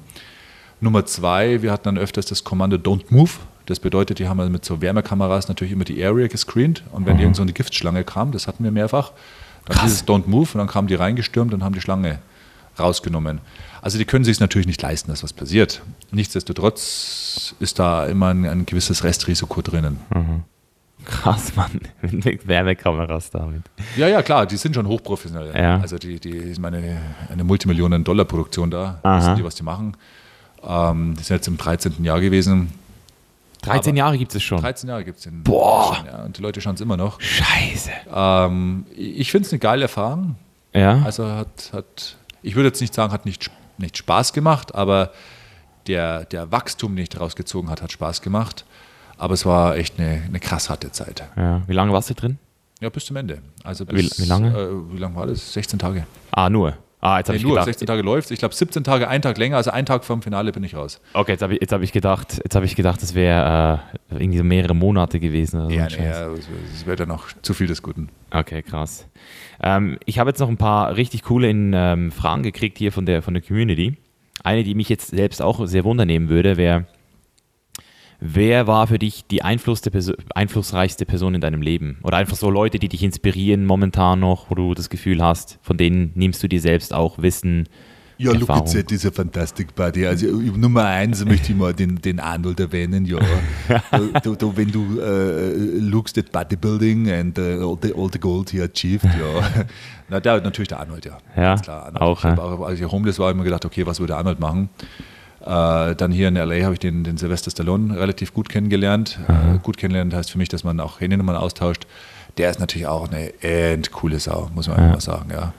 [0.81, 3.31] Nummer zwei, wir hatten dann öfters das Kommando Don't Move.
[3.67, 7.19] Das bedeutet, die haben also mit so Wärmekameras natürlich immer die Area gescreent und wenn
[7.19, 9.79] irgend so eine Giftschlange kam, das hatten wir mehrfach, dann Mhm.
[9.79, 9.83] Krass.
[9.83, 12.19] dieses Don't Move und dann kamen die reingestürmt und haben die Schlange
[12.79, 13.41] rausgenommen.
[13.83, 15.83] Also die können sich natürlich nicht leisten, dass was passiert.
[16.13, 19.99] Nichtsdestotrotz ist da immer ein, ein gewisses Restrisiko drinnen.
[21.05, 21.81] Krass, Mann.
[22.01, 23.63] Mit Wärmekameras damit.
[23.97, 25.53] Ja, ja, klar, die sind schon hochprofessionell.
[25.61, 25.81] Ja.
[25.81, 29.19] Also die, die ist meine eine Multimillionen-Dollar-Produktion da, Aha.
[29.19, 29.97] wissen die, was die machen.
[30.63, 32.05] Ähm, die sind jetzt im 13.
[32.05, 32.73] Jahr gewesen.
[33.63, 34.61] 13 Aber- Jahre gibt es schon.
[34.61, 35.89] 13 Jahre gibt es in Boah.
[35.97, 37.21] Deutschland, ja, und die Leute schauen es immer noch.
[37.21, 37.91] Scheiße.
[38.15, 40.37] Ähm, ich finde es eine geile Erfahrung.
[40.73, 41.03] Ja.
[41.05, 43.51] Also hat, hat ich würde jetzt nicht sagen, hat nicht,
[43.83, 45.13] nicht Spaß gemacht, aber
[45.87, 48.65] der, der Wachstum, den ich daraus gezogen hat, hat Spaß gemacht.
[49.19, 51.23] Aber es war echt eine, eine krass harte Zeit.
[51.37, 51.63] ja.
[51.67, 52.39] Wie lange warst du drin?
[52.81, 53.39] Ja, bis zum Ende.
[53.63, 54.49] Also Wie- bis, wie lange?
[54.59, 55.53] Äh, wie lange war das?
[55.53, 56.05] 16 Tage.
[56.33, 56.77] Ah, nur.
[57.05, 57.67] Ah, jetzt habe Nee, ich nur gedacht.
[57.67, 60.53] 16 Tage läuft Ich glaube 17 Tage, ein Tag länger, also ein Tag vom Finale
[60.53, 61.01] bin ich raus.
[61.15, 63.81] Okay, jetzt habe ich, jetzt hab ich gedacht, jetzt habe ich gedacht, das wäre
[64.11, 65.61] äh, irgendwie so mehrere Monate gewesen.
[65.63, 66.29] Oder so Ja, nee, ja,
[66.73, 68.09] es wäre dann noch zu viel des Guten.
[68.31, 69.09] Okay, krass.
[69.61, 73.05] Ähm, ich habe jetzt noch ein paar richtig coole in, ähm, Fragen gekriegt hier von
[73.05, 73.97] der, von der Community.
[74.45, 76.87] Eine, die mich jetzt selbst auch sehr wundernehmen würde, wäre,
[78.23, 81.99] wer war für dich die Perso einflussreichste Person in deinem Leben?
[82.03, 85.77] Oder einfach so Leute, die dich inspirieren momentan noch, wo du das Gefühl hast, von
[85.77, 87.69] denen nimmst du dir selbst auch Wissen,
[88.19, 90.07] Ja, at that, ist a fantastic Buddy.
[90.07, 93.19] Also äh, Nummer eins möchte ich mal den, den Arnold erwähnen, ja.
[94.23, 98.51] du, du, wenn du äh, lookst at Bodybuilding and uh, all, the, all the gold
[98.51, 99.65] he achieved, ja.
[100.09, 101.19] Na, der, natürlich der Arnold, ja.
[101.37, 101.87] Ja, klar.
[101.87, 102.01] Arnold.
[102.01, 102.39] auch, ich ja.
[102.39, 104.69] auch, als ich homeless war, habe ich mir gedacht, okay, was würde Arnold machen?
[105.45, 106.65] Äh, dann hier in L.A.
[106.65, 109.19] habe ich den, den Sylvester Stallone relativ gut kennengelernt.
[109.29, 111.87] Äh, gut kennenlernen heißt für mich, dass man auch Handynummern austauscht.
[112.39, 115.53] Der ist natürlich auch eine endcoole Sau, muss man einfach mal sagen, ja.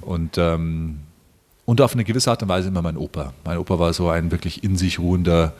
[0.00, 1.00] Und, ähm,
[1.64, 3.32] und auf eine gewisse Art und Weise immer mein Opa.
[3.44, 5.52] Mein Opa war so ein wirklich in sich ruhender,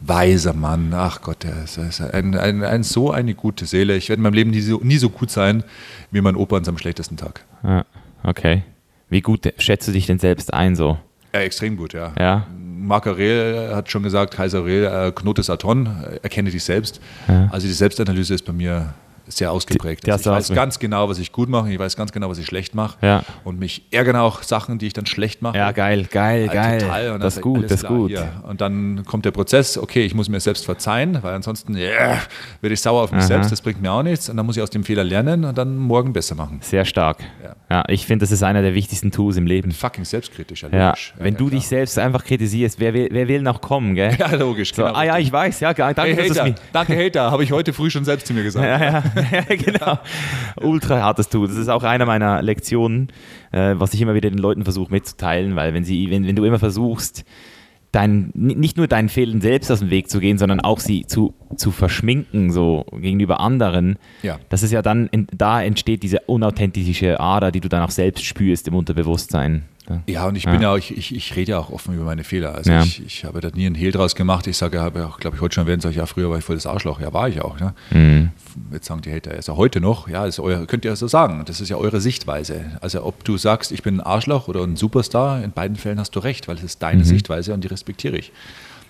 [0.00, 0.92] weiser Mann.
[0.94, 3.96] Ach Gott, der ist, ist ein, ein, ein, so eine gute Seele.
[3.96, 5.64] Ich werde in meinem Leben nie so, nie so gut sein
[6.10, 7.44] wie mein Opa an seinem schlechtesten Tag.
[7.62, 7.84] Ja,
[8.22, 8.64] okay.
[9.08, 10.98] Wie gut schätzt du dich denn selbst ein so?
[11.32, 12.12] Ja, extrem gut, ja.
[12.18, 12.46] Ja.
[12.84, 17.00] Marc Aurel hat schon gesagt, Kaiser Aurel, äh, Knotes Aton, äh, erkenne dich selbst.
[17.50, 18.94] Also die Selbstanalyse ist bei mir
[19.26, 22.12] sehr ausgeprägt Die- hast Ich weiß ganz genau, was ich gut mache, ich weiß ganz
[22.12, 22.96] genau, was ich schlecht mache.
[23.00, 23.22] Ja.
[23.44, 25.56] Und mich ärgern auch Sachen, die ich dann schlecht mache.
[25.56, 26.78] Ja, geil, geil, Ja, geil.
[26.80, 27.18] Total.
[27.18, 28.10] Das ist gut, das ist gut.
[28.10, 28.42] hier.
[28.46, 32.18] Und dann kommt der Prozess, okay, ich muss mir selbst verzeihen, weil ansonsten yeah,
[32.60, 33.26] werde ich sauer auf mich Aha.
[33.28, 34.28] selbst, das bringt mir auch nichts.
[34.28, 36.58] Und dann muss ich aus dem Fehler lernen und dann morgen besser machen.
[36.62, 37.18] Sehr stark.
[37.42, 37.54] Ja.
[37.70, 39.72] Ja, ich finde, das ist einer der wichtigsten Tools im Leben.
[39.72, 41.14] Fucking selbstkritisch, ja, logisch.
[41.18, 41.58] wenn du klar.
[41.58, 44.14] dich selbst einfach kritisierst, wer will, wer will noch kommen, gell?
[44.18, 44.72] Ja, logisch.
[44.74, 47.72] So, ah ja, ich weiß, ja, geil, danke, Hey, Hater, danke Hater, habe ich heute
[47.72, 48.64] früh schon selbst zu mir gesagt.
[48.64, 49.02] Ja, ja,
[49.48, 49.98] genau.
[50.60, 51.46] Ultra hartes Tool.
[51.48, 53.08] Das ist auch eine meiner Lektionen,
[53.52, 56.44] äh, was ich immer wieder den Leuten versuche mitzuteilen, weil wenn, sie, wenn, wenn du
[56.44, 57.24] immer versuchst,
[57.92, 61.34] dein, nicht nur deinen Fehlern selbst aus dem Weg zu gehen, sondern auch sie zu,
[61.56, 64.38] zu verschminken, so gegenüber anderen, Ja.
[64.48, 68.66] das ist ja dann, da entsteht diese unauthentische Ader, die du dann auch selbst spürst
[68.66, 69.62] im Unterbewusstsein.
[70.06, 72.24] Ja, und ich bin ja auch, ich, ich, ich rede ja auch offen über meine
[72.24, 72.54] Fehler.
[72.54, 72.82] Also Ja.
[72.82, 74.46] ich, ich habe da nie einen Hehl draus gemacht.
[74.46, 76.44] Ich sage, habe ja auch, glaube ich, heute schon sag ich, ja, früher war ich
[76.44, 77.00] voll das Arschloch.
[77.00, 77.60] Ja, war ich auch.
[77.60, 77.74] Ne?
[77.90, 78.30] Mhm.
[78.72, 80.08] Jetzt sagen die Hater, ist ja heute noch.
[80.08, 81.42] Ja, ist euer, könnt ihr ja so sagen.
[81.46, 82.64] Das ist ja eure Sichtweise.
[82.80, 86.16] Also ob du sagst, ich bin ein Arschloch oder ein Superstar, in beiden Fällen hast
[86.16, 88.32] du recht, weil es ist deine Sichtweise und die respektiere ich.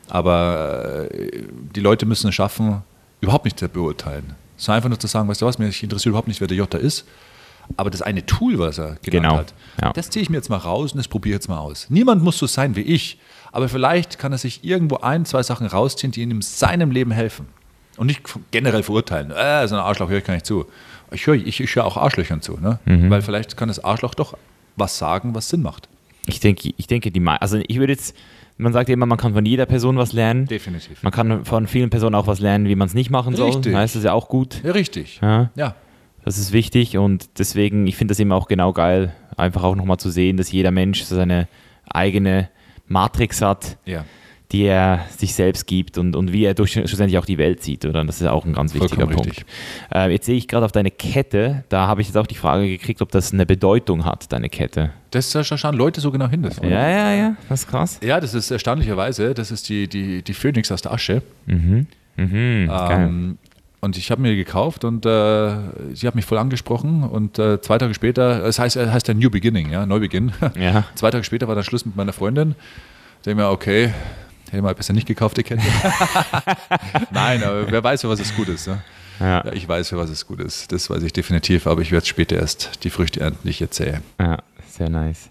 [0.08, 1.42] Aber äh,
[1.74, 2.82] die Leute müssen es schaffen,
[3.20, 4.34] überhaupt nicht zu beurteilen.
[4.56, 6.78] Sondern einfach nur zu sagen, weißt du was, mich interessiert überhaupt nicht, wer der Jota
[6.78, 7.04] ist.
[7.76, 9.92] Aber das eine Tool, was er genannt Genau, hat, ja.
[9.92, 11.86] das ziehe ich mir jetzt mal raus und das probiere ich jetzt mal aus.
[11.88, 13.18] Niemand muss so sein wie ich,
[13.52, 17.10] aber vielleicht kann er sich irgendwo ein, zwei Sachen rausziehen, die ihm in seinem Leben
[17.10, 17.46] helfen.
[17.96, 19.30] Und nicht generell verurteilen.
[19.30, 20.66] Äh, so ein Arschloch höre ich gar nicht zu.
[21.12, 22.80] Ich höre ich, ich höre auch Arschlöchern zu, ne?
[22.86, 23.08] Mhm.
[23.08, 24.36] weil vielleicht kann das Arschloch doch
[24.76, 25.88] was sagen, was Sinn macht.
[26.26, 28.16] Ich denke, ich denke, die, also ich würde jetzt,
[28.56, 30.46] man sagt immer, man kann von jeder Person was lernen.
[30.46, 31.02] Definitiv.
[31.02, 33.50] Man kann von vielen Personen auch was lernen, wie man es nicht machen soll.
[33.50, 33.72] Richtig.
[33.72, 34.60] Das ist ja auch gut.
[34.64, 35.20] Ja, richtig.
[35.22, 35.74] Ja, Ja.
[36.24, 39.98] Das ist wichtig und deswegen, ich finde das immer auch genau geil, einfach auch nochmal
[39.98, 41.48] zu sehen, dass jeder Mensch so seine
[41.86, 42.48] eigene
[42.86, 44.04] Matrix hat, ja.
[44.50, 47.84] die er sich selbst gibt und, und wie er durch, schlussendlich auch die Welt sieht.
[47.84, 48.04] Oder?
[48.04, 49.44] Das ist auch ein ganz wichtiger Vollkommen Punkt.
[49.94, 52.68] Äh, jetzt sehe ich gerade auf deine Kette, da habe ich jetzt auch die Frage
[52.68, 54.92] gekriegt, ob das eine Bedeutung hat, deine Kette.
[55.10, 56.42] Das da schauen Leute so genau hin.
[56.42, 58.00] Das Ja, ja, ja, das ist krass.
[58.02, 61.22] ja, das ist erstaunlicherweise, das ist die, die, die Phönix aus der Asche.
[61.46, 61.86] Mhm.
[62.16, 62.70] Mhm.
[62.70, 63.38] Ähm,
[63.84, 65.56] und ich habe mir die gekauft und äh,
[65.92, 67.04] sie hat mich voll angesprochen.
[67.04, 70.32] Und äh, zwei Tage später, das heißt, es heißt ja New Beginning, ja, Neubeginn.
[70.58, 70.84] Ja.
[70.94, 72.54] Zwei Tage später war dann Schluss mit meiner Freundin.
[73.22, 73.92] Da denke ich mir, okay,
[74.46, 75.62] hätte ich mal besser nicht gekauft, die Kette.
[77.10, 78.68] Nein, aber wer weiß, für was es gut ist.
[78.68, 78.82] Ne?
[79.20, 79.44] Ja.
[79.44, 80.72] Ja, ich weiß, für was es gut ist.
[80.72, 83.76] Das weiß ich definitiv, aber ich werde später erst die Früchte ernten, die ich jetzt
[83.76, 84.00] sähe.
[84.20, 85.28] Ja, sehr nice.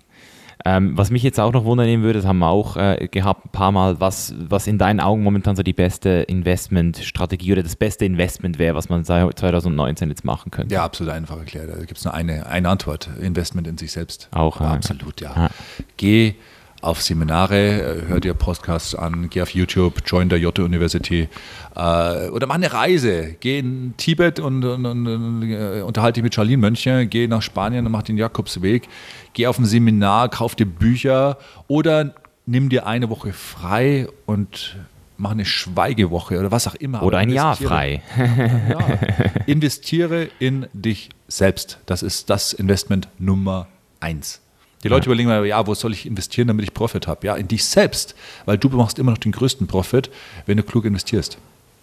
[0.65, 3.49] Ähm, was mich jetzt auch noch wundern würde, das haben wir auch äh, gehabt ein
[3.49, 8.05] paar Mal, was, was in deinen Augen momentan so die beste Investmentstrategie oder das beste
[8.05, 10.73] Investment wäre, was man seit 2019 jetzt machen könnte.
[10.73, 11.69] Ja, absolut einfach erklärt.
[11.69, 14.29] Da gibt es nur eine, eine Antwort: Investment in sich selbst.
[14.31, 14.71] Auch, ja.
[14.71, 15.33] Absolut, ja.
[15.35, 15.49] Ja.
[15.97, 16.35] Geh
[16.83, 21.29] auf Seminare, äh, hör dir Podcasts an, geh auf YouTube, join der Jotte University
[21.75, 23.35] äh, oder mach eine Reise.
[23.39, 27.41] Geh in Tibet und, und, und, und äh, unterhalte dich mit Charlene Mönche, geh nach
[27.41, 28.89] Spanien und mach den Jakobsweg,
[29.33, 32.13] geh auf ein Seminar, kauf dir Bücher oder
[32.45, 34.77] nimm dir eine Woche frei und
[35.17, 37.03] mach eine Schweigewoche oder was auch immer.
[37.03, 38.01] Oder ein Jahr frei.
[38.17, 38.99] ja.
[39.45, 41.79] Investiere in dich selbst.
[41.85, 43.67] Das ist das Investment Nummer
[43.99, 44.41] eins.
[44.83, 47.25] Die Leute überlegen mal, ja, wo soll ich investieren, damit ich Profit habe?
[47.25, 50.11] Ja, in dich selbst, weil du machst immer noch den größten Profit,
[50.45, 51.37] wenn du klug investierst.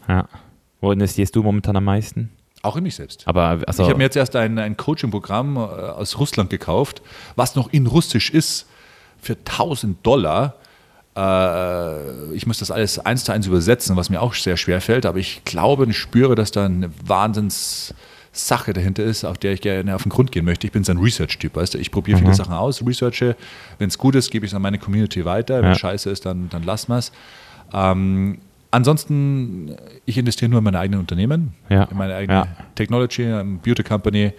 [0.06, 0.28] Ja.
[0.82, 2.30] Wo investierst du momentan am meisten?
[2.62, 3.26] Auch in mich selbst.
[3.26, 7.00] Aber also, Ich habe mir jetzt erst ein, ein Coaching-Programm äh, aus Russland gekauft,
[7.36, 8.66] was noch in Russisch ist,
[9.20, 10.54] für 1000 Dollar.
[11.16, 15.06] Äh, ich muss das alles eins zu eins übersetzen, was mir auch sehr schwer fällt,
[15.06, 19.94] aber ich glaube und spüre, dass da eine Wahnsinnssache dahinter ist, auf der ich gerne
[19.94, 20.66] auf den Grund gehen möchte.
[20.66, 23.36] Ich bin so ein Research-Typ, weißt du, ich probiere viele Sachen aus, researche,
[23.78, 25.72] wenn es gut ist, gebe ich es an meine Community weiter, wenn Ja.
[25.72, 27.12] es scheiße ist, dann, dann lassen wir es.
[27.72, 28.38] Ähm,
[28.70, 29.74] ansonsten,
[30.06, 31.84] ich investiere nur in meine eigenen Unternehmen, Ja.
[31.84, 32.46] in meine eigene Ja.
[32.74, 34.32] Technology, ähm, Beauty Company,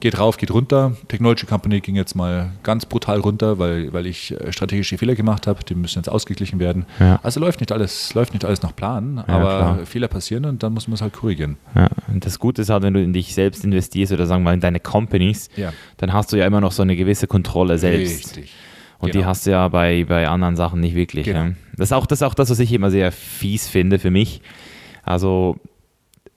[0.00, 0.96] geht rauf, geht runter.
[1.06, 5.46] Technology Company ging jetzt mal ganz brutal runter, weil, weil ich äh, strategische Fehler gemacht
[5.46, 5.62] habe.
[5.62, 6.86] Die müssen jetzt ausgeglichen werden.
[6.98, 7.20] Ja.
[7.22, 9.86] Also läuft nicht alles, läuft nicht alles nach Plan, aber.
[9.86, 11.56] Fehler passieren und dann muss man es halt korrigieren.
[12.08, 14.60] das Gute ist halt, wenn du in dich selbst investierst oder sagen wir mal in
[14.60, 15.48] deine Companies,
[15.98, 18.36] dann hast du ja immer noch so eine gewisse Kontrolle selbst.
[18.36, 18.52] Richtig.
[19.02, 19.26] Und die Genau.
[19.28, 21.26] hast du ja bei, bei anderen Sachen nicht wirklich.
[21.26, 21.40] Genau.
[21.44, 21.52] Ja.
[21.76, 24.40] Das, ist auch, das ist auch das, was ich immer sehr fies finde für mich.
[25.02, 25.56] Also,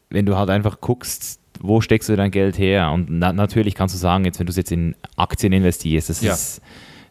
[0.09, 2.91] wenn du halt einfach guckst, wo steckst du dein Geld her?
[2.91, 6.21] Und na, natürlich kannst du sagen, jetzt, wenn du es jetzt in Aktien investierst, das
[6.21, 6.33] Ja.
[6.33, 6.61] ist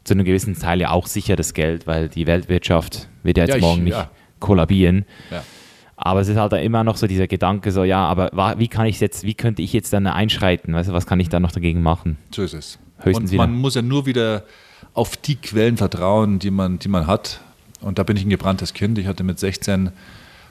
[0.05, 3.57] zu einem gewissen Teil ja auch sicheres Geld, weil die Weltwirtschaft wird ja jetzt Ja,
[3.57, 4.11] ich- morgen nicht ja.
[4.41, 5.07] kollabieren.
[5.97, 8.87] Aber es ist halt da immer noch so dieser Gedanke, so, ja, aber wie kann
[8.87, 10.75] ich jetzt, wie könnte ich jetzt dann einschreiten?
[10.75, 12.19] Weißt du, was kann ich da noch dagegen machen?
[12.35, 12.79] So ist es.
[12.99, 13.61] Höchstens und man wieder.
[13.61, 14.43] muss ja nur wieder
[14.95, 17.41] auf die Quellen vertrauen, die man, die man hat.
[17.81, 18.99] Und da bin ich ein gebranntes Kind.
[18.99, 19.91] Ich hatte mit 16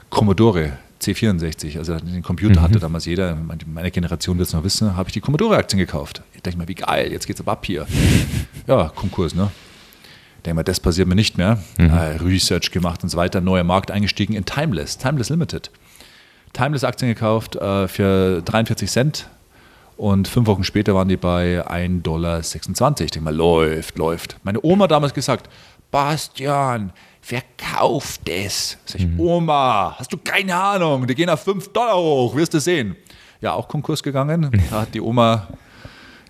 [0.09, 3.35] Commodore C64, also den Computer hatte damals jeder,
[3.65, 6.21] meine Generation wird es noch wissen, habe ich die Commodore-Aktien gekauft.
[6.33, 7.85] Ich denke mal, wie geil, jetzt geht's ab hier.
[8.67, 9.51] ja, Konkurs, ne?
[10.37, 11.61] Ich denke mal, das passiert mir nicht mehr.
[11.77, 15.71] Äh, Research gemacht und so weiter, neuer Markt eingestiegen in Timeless, Timeless Limited.
[16.53, 19.29] Timeless-Aktien gekauft äh, für 43 Cent
[19.97, 22.39] und fünf Wochen später waren die bei 1,26 Dollar.
[22.39, 24.37] Ich denke mal, läuft, läuft.
[24.43, 25.49] Meine Oma hat damals gesagt,
[25.91, 26.91] Bastian,
[27.21, 28.77] verkauf das.
[28.85, 32.59] Sag ich, Oma, hast du keine Ahnung, die gehen auf 5 Dollar hoch, wirst du
[32.59, 32.95] sehen.
[33.41, 34.49] Ja, auch Konkurs gegangen.
[34.71, 35.47] Da hat die Oma,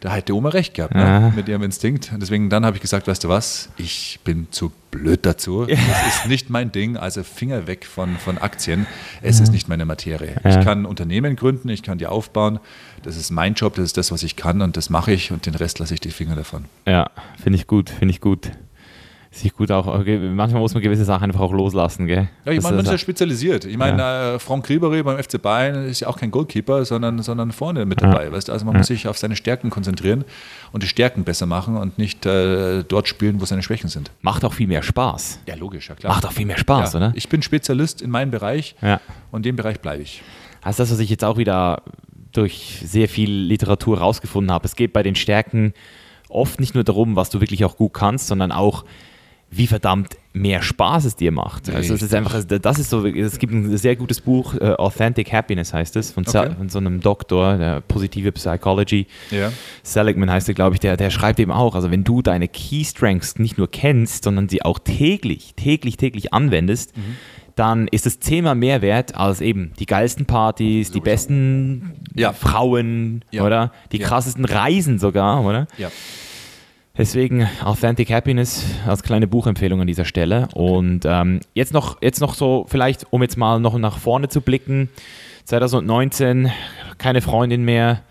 [0.03, 1.31] da hat die Oma recht gehabt ne?
[1.33, 2.11] mit ihrem Instinkt.
[2.11, 5.65] Und deswegen dann habe ich gesagt, weißt du was, ich bin zu blöd dazu.
[5.65, 6.97] Das ist nicht mein Ding.
[6.97, 8.85] Also Finger weg von, von Aktien.
[9.21, 10.35] Es ist nicht meine Materie.
[10.43, 12.59] Ich kann Unternehmen gründen, ich kann die aufbauen.
[13.01, 15.45] Das ist mein Job, das ist das, was ich kann und das mache ich und
[15.45, 16.65] den Rest lasse ich die Finger davon.
[16.85, 17.09] Ja,
[17.41, 18.51] finde ich gut, finde ich gut.
[19.35, 22.29] Sich gut auch, manchmal muss man gewisse Sachen einfach auch loslassen, gell?
[22.45, 23.65] Ja, ich meine, man ist ja spezialisiert.
[23.65, 27.51] Ich meine, äh, Franck Ribery beim FC Bayern ist ja auch kein Goalkeeper, sondern, sondern
[27.51, 28.31] vorne mit dabei.
[28.31, 28.47] Weißt?
[28.47, 28.51] du?
[28.51, 30.23] Also man muss sich auf seine Stärken konzentrieren
[30.71, 34.11] und die Stärken besser machen und nicht äh, dort spielen, wo seine Schwächen sind.
[34.21, 35.39] macht auch viel mehr Spaß.
[35.47, 36.13] Ja, logisch, ja klar.
[36.13, 37.11] Macht auch viel mehr Spaß, ja, oder?
[37.15, 39.01] Ich bin Spezialist in meinem Bereich Ja.
[39.31, 40.21] und in dem Bereich bleibe ich.
[40.69, 41.81] Ist das, was ich jetzt auch wieder
[42.33, 44.65] durch sehr viel Literatur rausgefunden habe.
[44.65, 45.73] Es geht bei den Stärken
[46.29, 48.85] oft nicht nur darum, was du wirklich auch gut kannst, sondern auch,
[49.55, 51.69] wie verdammt mehr Spaß es dir macht.
[51.69, 55.31] Also es ist einfach, das ist so, es gibt ein sehr gutes Buch, äh, Authentic
[55.31, 56.49] Happiness heißt es, von, Okay.
[56.57, 59.05] von so einem Doktor, der positive Psychology.
[59.29, 59.51] Ja.
[59.83, 62.83] Seligman heißt er, glaube ich, der, der schreibt eben auch, also wenn du deine Key
[62.83, 67.01] Strengths nicht nur kennst, sondern sie auch täglich, täglich, täglich anwendest, Mhm.
[67.55, 72.33] dann ist es zehnmal mehr wert als eben die geilsten Partys, die besten Ja.
[72.33, 73.43] Frauen, Ja.
[73.43, 73.71] oder?
[73.91, 74.07] Die Ja.
[74.07, 75.67] krassesten Reisen sogar, oder?
[75.77, 75.91] Ja.
[76.95, 80.47] Deswegen Authentic Happiness als kleine Buchempfehlung an dieser Stelle.
[80.53, 84.41] Und ähm, jetzt, noch, jetzt noch so, vielleicht, um jetzt mal noch nach vorne zu
[84.41, 84.89] blicken.
[85.45, 86.51] 2019,
[86.99, 88.03] keine Freundin mehr.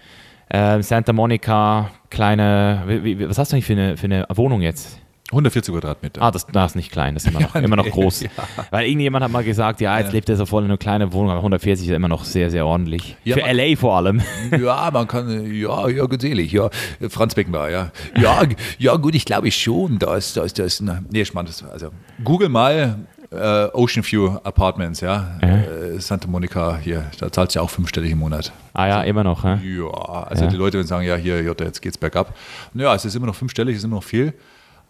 [0.49, 4.62] Äh, Santa Monica, kleine, wie, wie, was hast du eigentlich für eine, für eine Wohnung
[4.62, 5.01] jetzt?
[5.33, 6.22] 140 Quadratmeter.
[6.22, 8.24] Ah, das, das ist nicht klein, das ist immer noch, immer noch groß.
[8.70, 11.30] Weil irgendjemand hat mal gesagt, ja, jetzt lebt er so voll in einer kleinen Wohnung,
[11.30, 13.16] aber 140 ist immer noch sehr, sehr ordentlich.
[13.24, 14.20] Ja, Für man- LA vor allem.
[14.59, 16.68] Ja, man kann, ja, ja, gesellig, ja.
[17.09, 17.91] Franz Beckenbauer, ja.
[18.16, 18.43] Ja,
[18.78, 21.64] ja gut, ich glaube schon, da ist, da ist, da ist, na, nee, spannend.
[21.72, 21.89] Also,
[22.22, 22.99] google mal
[23.30, 25.39] äh, Ocean View Apartments, ja.
[25.41, 28.53] Äh, Santa Monica hier, da zahlst du ja auch fünfstellig im Monat.
[28.74, 29.45] Ah ja, immer noch.
[29.45, 29.59] Hä?
[29.64, 29.91] Ja,
[30.24, 30.51] also Ja.
[30.51, 32.35] die Leute werden sagen, ja, hier, Jutta, jetzt geht's bergab.
[32.74, 34.35] Ja, es ist immer noch fünfstellig, es ist immer noch viel,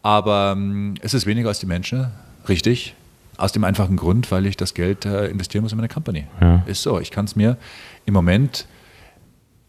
[0.03, 2.09] aber ähm, es ist weniger als die Menschen,
[2.48, 2.94] richtig.
[3.38, 6.26] Aus dem einfachen Grund, weil ich das Geld äh, investieren muss in meine Company.
[6.40, 6.62] Ja.
[6.66, 7.57] Ist so, ich kann es mir
[8.05, 8.66] im Moment,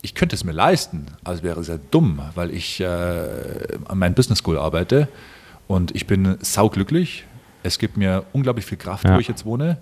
[0.02, 2.86] ich könnte es mir leisten, also wäre es ja dumm, weil ich äh,
[3.88, 5.08] an meinem Business School arbeite
[5.68, 7.26] und ich bin sauglücklich.
[7.64, 9.16] Es gibt mir unglaublich viel Kraft, Ja.
[9.16, 9.78] wo ich jetzt wohne.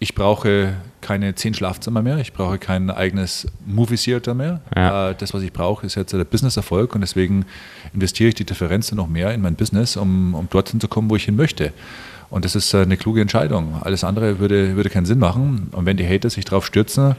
[0.00, 4.60] Ich brauche keine zehn Schlafzimmer mehr, ich brauche kein eigenes Movie Theater mehr.
[4.76, 5.10] Ja.
[5.10, 7.46] Äh, das, was ich brauche, ist jetzt der Business-Erfolg und deswegen
[7.92, 11.16] investiere ich die Differenz noch mehr in mein Business, um, um dorthin zu kommen, wo
[11.16, 11.72] ich hin möchte.
[12.30, 13.78] Und das ist äh, eine kluge Entscheidung.
[13.80, 15.68] Alles andere würde, würde keinen Sinn machen.
[15.72, 17.16] Und wenn die Hater sich drauf stürzen,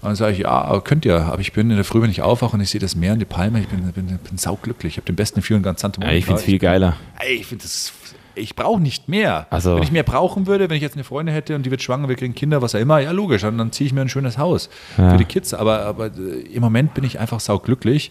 [0.00, 1.22] dann sage ich, ja, könnt ihr.
[1.22, 3.18] Aber ich bin in der Früh, wenn ich aufwache und ich sehe das Meer und
[3.18, 4.94] die Palme, ich bin, bin, bin sauglücklich.
[4.94, 6.18] Ich habe den besten View in ganz Santa Ja, Monica.
[6.18, 6.96] ich finde es viel geiler.
[7.18, 7.92] Ey, ich finde das.
[8.36, 9.46] Ich brauche nicht mehr.
[9.50, 11.82] Also- wenn ich mehr brauchen würde, wenn ich jetzt eine Freundin hätte und die wird
[11.82, 14.08] schwanger, wir kriegen Kinder, was auch immer, ja logisch, dann, dann ziehe ich mir ein
[14.08, 14.68] schönes Haus
[14.98, 15.10] Ja.
[15.10, 15.54] für die Kids.
[15.54, 18.10] Aber, aber äh, im Moment bin ich einfach sauglücklich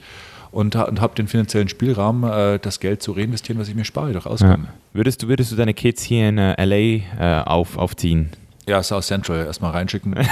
[0.51, 4.13] und, und habe den finanziellen Spielraum, äh, das Geld zu reinvestieren, was ich mir spare
[4.13, 4.31] durch Ja.
[4.31, 4.67] Ausgaben.
[4.93, 8.29] Würdest, du, würdest du deine Kids hier in äh, LA äh, auf, aufziehen?
[8.65, 10.15] Ja, South Central erstmal reinschicken.
[10.17, 10.23] ja.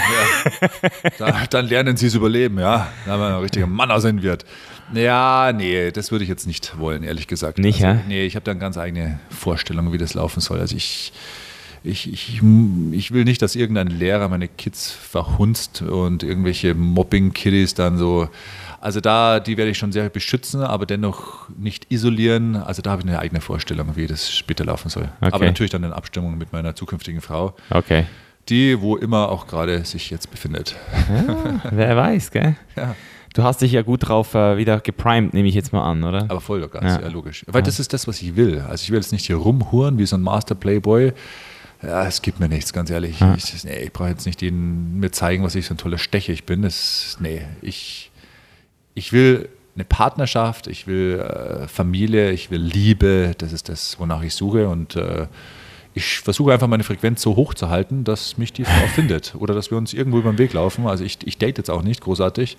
[1.17, 2.87] da, dann lernen sie es überleben, ja.
[3.05, 4.45] Dann haben wir ein richtiger Mann aus wird.
[4.93, 7.57] Ja, nee, das würde ich jetzt nicht wollen, ehrlich gesagt.
[7.57, 8.03] Nicht, also, ja?
[8.07, 10.59] Nee, ich habe da eine ganz eigene Vorstellung, wie das laufen soll.
[10.59, 11.13] Also ich,
[11.83, 12.41] ich, ich,
[12.91, 18.29] ich will nicht, dass irgendein Lehrer meine Kids verhunzt und irgendwelche Mobbing-Kiddies dann so.
[18.79, 22.55] Also da, die werde ich schon sehr beschützen, aber dennoch nicht isolieren.
[22.55, 25.09] Also da habe ich eine eigene Vorstellung, wie das später laufen soll.
[25.21, 25.31] Okay.
[25.33, 28.05] Aber natürlich dann in Abstimmung mit meiner zukünftigen Frau Okay.
[28.49, 30.75] die wo immer auch gerade sich jetzt befindet.
[31.69, 32.55] Wer weiß, gell?
[32.75, 32.95] Ja.
[33.33, 36.23] Du hast dich ja gut drauf äh, wieder geprimed, nehme ich jetzt mal an, oder?
[36.29, 37.01] Aber voll Gas, Ja.
[37.01, 37.07] ja.
[37.07, 37.45] logisch.
[37.47, 38.59] Weil das ist das, was ich will.
[38.59, 41.13] Also ich will jetzt nicht hier rumhuren wie so ein Master Playboy.
[41.81, 43.19] Ja, es gibt mir nichts, ganz ehrlich.
[43.19, 43.33] Ja.
[43.35, 46.33] Ich, nee, ich brauche jetzt nicht ihnen mir zeigen, was ich für ein toller Stecher
[46.33, 46.61] ich bin.
[46.61, 48.11] Das, nee, ich,
[48.93, 53.31] ich will eine Partnerschaft, ich will äh, Familie, ich will Liebe.
[53.37, 54.67] Das ist das, wonach ich suche.
[54.67, 55.27] Und äh,
[55.93, 59.33] ich versuche einfach meine Frequenz so hoch zu halten, dass mich die Frau findet.
[59.35, 60.85] Oder dass wir uns irgendwo über den Weg laufen.
[60.85, 62.57] Also ich, ich date jetzt auch nicht großartig,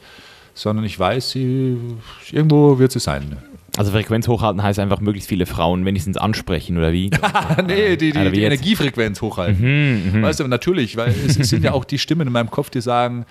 [0.55, 1.79] sondern ich weiß, sie,
[2.31, 3.37] irgendwo wird sie sein.
[3.77, 7.11] Also Frequenz hochhalten heißt einfach möglichst viele Frauen wenigstens ansprechen oder wie?
[7.67, 8.43] nee, die, die, wie die?
[8.43, 10.23] Energiefrequenz hochhalten.
[10.23, 12.83] Weißt du, natürlich, weil es, es sind ja auch die Stimmen in meinem Kopf, die
[12.83, 13.25] sagen,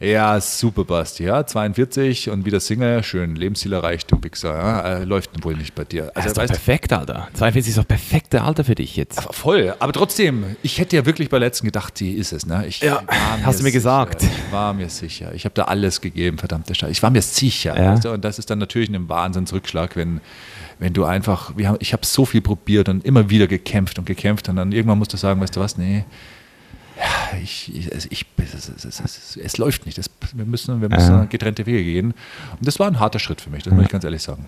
[0.00, 5.04] ja, super, Basti, ja, 42 und wieder Single, schön, Lebensziel erreicht, du Wichser, ja, äh,
[5.04, 6.06] läuft wohl nicht bei dir.
[6.06, 7.28] Das Also, ist doch weißt perfekt, Alter.
[7.34, 9.20] 42 ist doch perfekte Alter für dich jetzt.
[9.32, 12.66] voll, aber trotzdem, ich hätte ja wirklich bei letzten gedacht, die ist es, ne?
[12.66, 13.02] Ich Ja,
[13.42, 14.22] hast du mir sicher, gesagt.
[14.22, 17.76] Ich war mir sicher, ich habe da alles gegeben, verdammte Scheiße, ich war mir sicher,
[17.80, 17.92] Ja.
[17.94, 18.10] weißt du?
[18.12, 20.20] und das ist dann natürlich ein Wahnsinnsrückschlag, wenn
[20.78, 24.04] wenn du einfach, wir haben, ich habe so viel probiert und immer wieder gekämpft und
[24.04, 26.04] gekämpft und dann irgendwann musst du sagen, weißt du was, nee,
[26.98, 30.00] ja, ich, ich, es- ich, es, es, es, es, läuft nicht.
[30.34, 32.12] Wir müssen, wir müssen getrennte Wege gehen.
[32.58, 34.46] Und das war ein harter Schritt für mich, das muss ich ganz ehrlich sagen.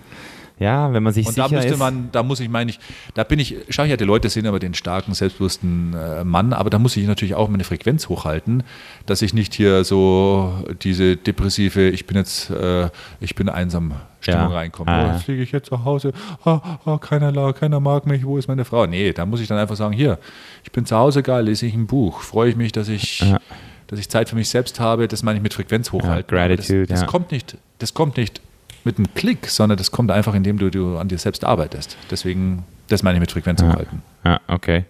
[0.59, 1.79] Ja, wenn man sich Und da sicher müsste ist.
[1.79, 2.79] man, da muss ich, meine ich,
[3.13, 6.51] da bin ich, schau ich ja, die Leute sehen aber den starken, selbstbewussten äh, Mann,
[6.51, 8.63] aber da muss ich natürlich auch meine Frequenz hochhalten,
[9.05, 12.89] dass ich nicht hier so diese depressive, ich bin jetzt, äh,
[13.21, 14.57] ich bin einsam Stimmung Ja.
[14.57, 14.91] reinkomme.
[14.91, 15.13] Ah, oh, ja.
[15.15, 16.11] jetzt liege ich jetzt zu Hause,
[16.43, 18.85] ah, ah, keiner, keiner mag mich, wo ist meine Frau?
[18.85, 20.19] Nee, da muss ich dann einfach sagen, hier,
[20.65, 23.39] ich bin zu Hause, geil, lese ich ein Buch, freue ich mich, dass ich, Ja.
[23.87, 26.37] dass ich Zeit für mich selbst habe, das meine ich mit Frequenz hochhalten.
[26.37, 27.07] Aber Gratitude, das, das ja.
[27.07, 28.41] kommt nicht, das kommt nicht
[28.85, 31.97] mit einem Klick, sondern das kommt einfach, indem du, du an dir selbst arbeitest.
[32.09, 34.01] Deswegen, das meine ich mit Frequenz hochhalten.
[34.23, 34.85] Ja, okay.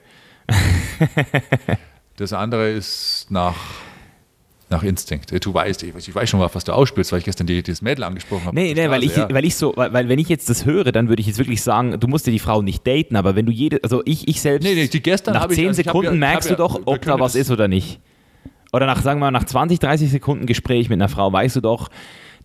[2.17, 3.55] Das andere ist nach,
[4.69, 5.31] nach Instinkt.
[5.45, 7.81] Du weißt, ich weiß, ich weiß schon, was du ausspielst, weil ich gestern die, dieses
[7.81, 8.55] Mädel angesprochen habe.
[8.55, 9.35] Nee, nee, weil ich, Straße, ja.
[9.35, 11.61] weil ich so, weil, weil wenn ich jetzt das höre, dann würde ich jetzt wirklich
[11.63, 14.41] sagen, du musst dir die Frau nicht daten, aber wenn du jede, also ich, ich
[14.41, 16.81] selbst, Nee, nee, die gestern nach 10 also Sekunden ja- merkst habe du ja- doch,
[16.87, 18.01] ob da was ist oder nicht.
[18.73, 21.61] Oder nach, sagen wir mal, nach 20, 30 Sekunden Gespräch mit einer Frau weißt du
[21.61, 21.87] doch,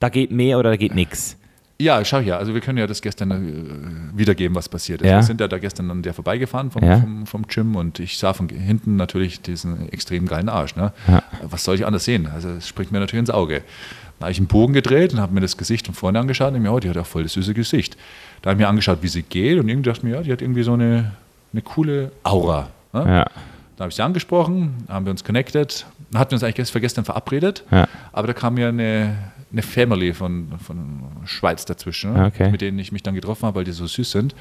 [0.05, 1.37] da geht mehr oder da geht nichts.
[1.81, 5.09] Ja, schau hier, also wir können ja das gestern äh, wiedergeben, was passiert ist.
[5.09, 5.17] Ja.
[5.17, 7.01] Wir sind ja da gestern an der vorbeigefahren vom, Ja.
[7.01, 10.77] vom, vom Gym und ich sah von hinten natürlich diesen extrem geilen Arsch.
[10.77, 10.93] Ne?
[11.09, 11.23] Ja.
[11.43, 12.27] Was soll ich anders sehen?
[12.33, 13.63] Also es springt mir natürlich ins Auge.
[14.21, 16.63] Da habe ich einen Bogen gedreht und habe mir das Gesicht von vorne angeschaut und
[16.63, 17.97] mir, oh, die hat auch voll das süße Gesicht.
[18.43, 20.31] Da habe ich mir angeschaut, wie sie geht und irgendwie dachte ich mir, ja, die
[20.33, 21.13] hat irgendwie so eine,
[21.53, 22.69] eine coole Aura.
[22.93, 23.01] Ne?
[23.05, 23.25] Ja.
[23.77, 25.85] Da habe ich sie angesprochen, haben wir uns connected,
[26.15, 27.89] hatten wir uns eigentlich gest- für gestern verabredet, Ja.
[28.13, 29.17] aber da kam mir eine,
[29.55, 32.27] eine Family von, von Schweiz dazwischen, ne?
[32.27, 32.51] Okay.
[32.51, 34.35] mit denen ich mich dann getroffen habe, weil die so süß sind.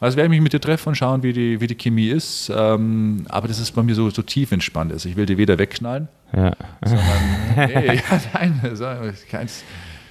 [0.00, 2.52] Also werde ich mich mit dir treffen und schauen, wie die, wie die Chemie ist,
[2.54, 4.92] ähm, aber das ist bei mir so, so tief entspannt.
[4.92, 6.54] Also ich will die weder wegknallen, Ja.
[6.84, 7.06] sondern,
[7.56, 8.02] nee, ja,
[8.34, 8.60] nein,
[9.30, 9.62] keins,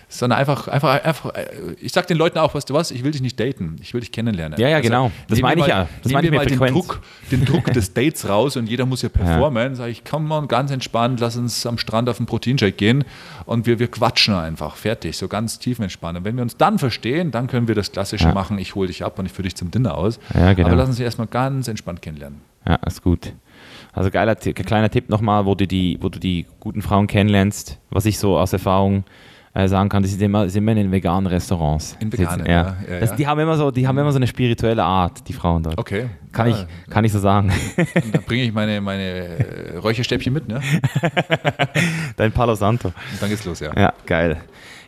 [0.08, 1.46] sondern einfach, einfach, einfach, äh,
[1.82, 4.02] ich sag den Leuten auch, weißt du was, ich will dich nicht daten, ich will
[4.02, 4.60] dich kennenlernen.
[4.60, 5.12] Ja, ja, genau.
[5.28, 5.88] Das meine ich mal- ja.
[6.04, 6.74] Das nehmen meine ich mal den.
[6.76, 7.02] Druck,
[7.32, 9.76] den Druck des Dates raus und jeder muss ja performen.
[9.76, 13.04] Sag ich, komm mal ganz entspannt, lass uns am Strand auf einen Proteinshake gehen
[13.46, 16.24] und wir, wir quatschen einfach, fertig, so ganz tief entspannen.
[16.24, 18.34] Wenn wir uns dann verstehen, dann können wir das Klassische Ja.
[18.34, 20.20] machen, ich hole dich ab und ich führe dich zum Dinner aus.
[20.34, 20.68] Ja, genau.
[20.70, 22.42] Aber lass uns erstmal ganz entspannt kennenlernen.
[22.68, 23.34] Ja, ist gut.
[23.94, 28.06] Also geiler kleiner Tipp nochmal, wo du die, wo du die guten Frauen kennenlernst, was
[28.06, 29.04] ich so aus Erfahrung
[29.56, 31.96] äh, sagen kann, die sind immer, sind immer in den veganen Restaurants.
[32.02, 32.52] In veganen, ja.
[32.52, 33.16] ja, ja, das, ja.
[33.16, 35.78] Die haben immer so, die haben immer so eine spirituelle Art, die Frauen dort.
[35.78, 36.10] Okay.
[36.34, 37.54] Kann, ich, kann ich so sagen.
[38.12, 40.60] Dann bringe ich meine, meine äh, Räucherstäbchen mit, ne?
[42.18, 42.90] Dein Palo Santo.
[42.90, 43.72] Und dann geht's los, ja.
[43.78, 44.38] Ja, geil.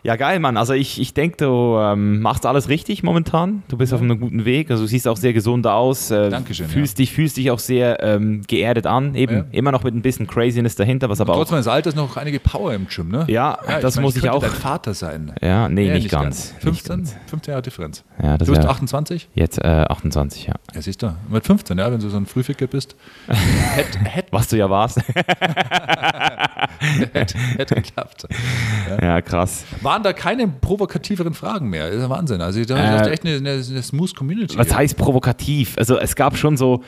[0.02, 0.56] Ja, geil, Mann.
[0.56, 3.62] Also ich, ich denke, du ähm, machst alles richtig momentan.
[3.68, 4.70] Du bist auf einem guten Weg.
[4.70, 6.10] Also du siehst auch sehr gesund aus.
[6.10, 9.14] Äh, Dankeschön, Fühlst, dich, fühlst dich auch sehr ähm, geerdet an.
[9.14, 9.44] Eben Ja.
[9.52, 11.52] immer noch mit ein bisschen Craziness dahinter, was aber Trotz auch...
[11.52, 13.24] meines Alters noch einige Power im Gym, ne?
[13.28, 14.40] Ja, das meine, muss ich könnte auch...
[14.42, 15.32] dein Vater sein.
[15.42, 16.52] Ja, nee, Ja, nicht, ganz.
[16.54, 17.16] Nicht 15, ganz.
[17.26, 18.04] 15 Jahre Differenz.
[18.22, 19.28] Ja, das Du bist wär- 28?
[19.34, 20.54] Jetzt äh, 28, ja.
[20.74, 21.14] Ja, siehst du.
[21.28, 22.94] Mit 15, ja, wenn du so ein Frühficker bist.
[23.28, 25.00] hätte, hätte, Was du ja warst.
[27.12, 28.26] hätte, hätte geklappt.
[29.02, 29.64] ja, krass.
[29.80, 31.86] Waren da keine provokativeren Fragen mehr?
[31.88, 32.40] Das ist ja Wahnsinn.
[32.40, 34.56] Also da Äh, ist echt eine, eine, eine smooth Community.
[34.58, 35.76] Was heißt provokativ?
[35.78, 36.82] Also es gab schon so,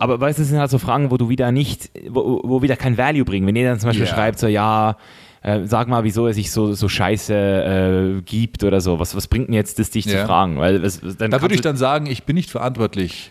[0.00, 2.76] aber weißt du, es sind halt so Fragen, wo du wieder nicht, wo, wo wieder
[2.76, 3.46] kein Value bringen.
[3.46, 4.12] Wenn jeder dann zum Beispiel Ja.
[4.14, 4.96] schreibt so, ja,
[5.42, 7.34] äh, sag mal, wieso er sich so, so scheiße
[8.18, 8.98] äh, gibt oder so.
[8.98, 10.26] Was, was bringt denn jetzt das, dich zu Ja.
[10.26, 10.58] fragen?
[10.58, 13.30] Weil es, dann Da würde ich dann sagen, ich bin nicht verantwortlich.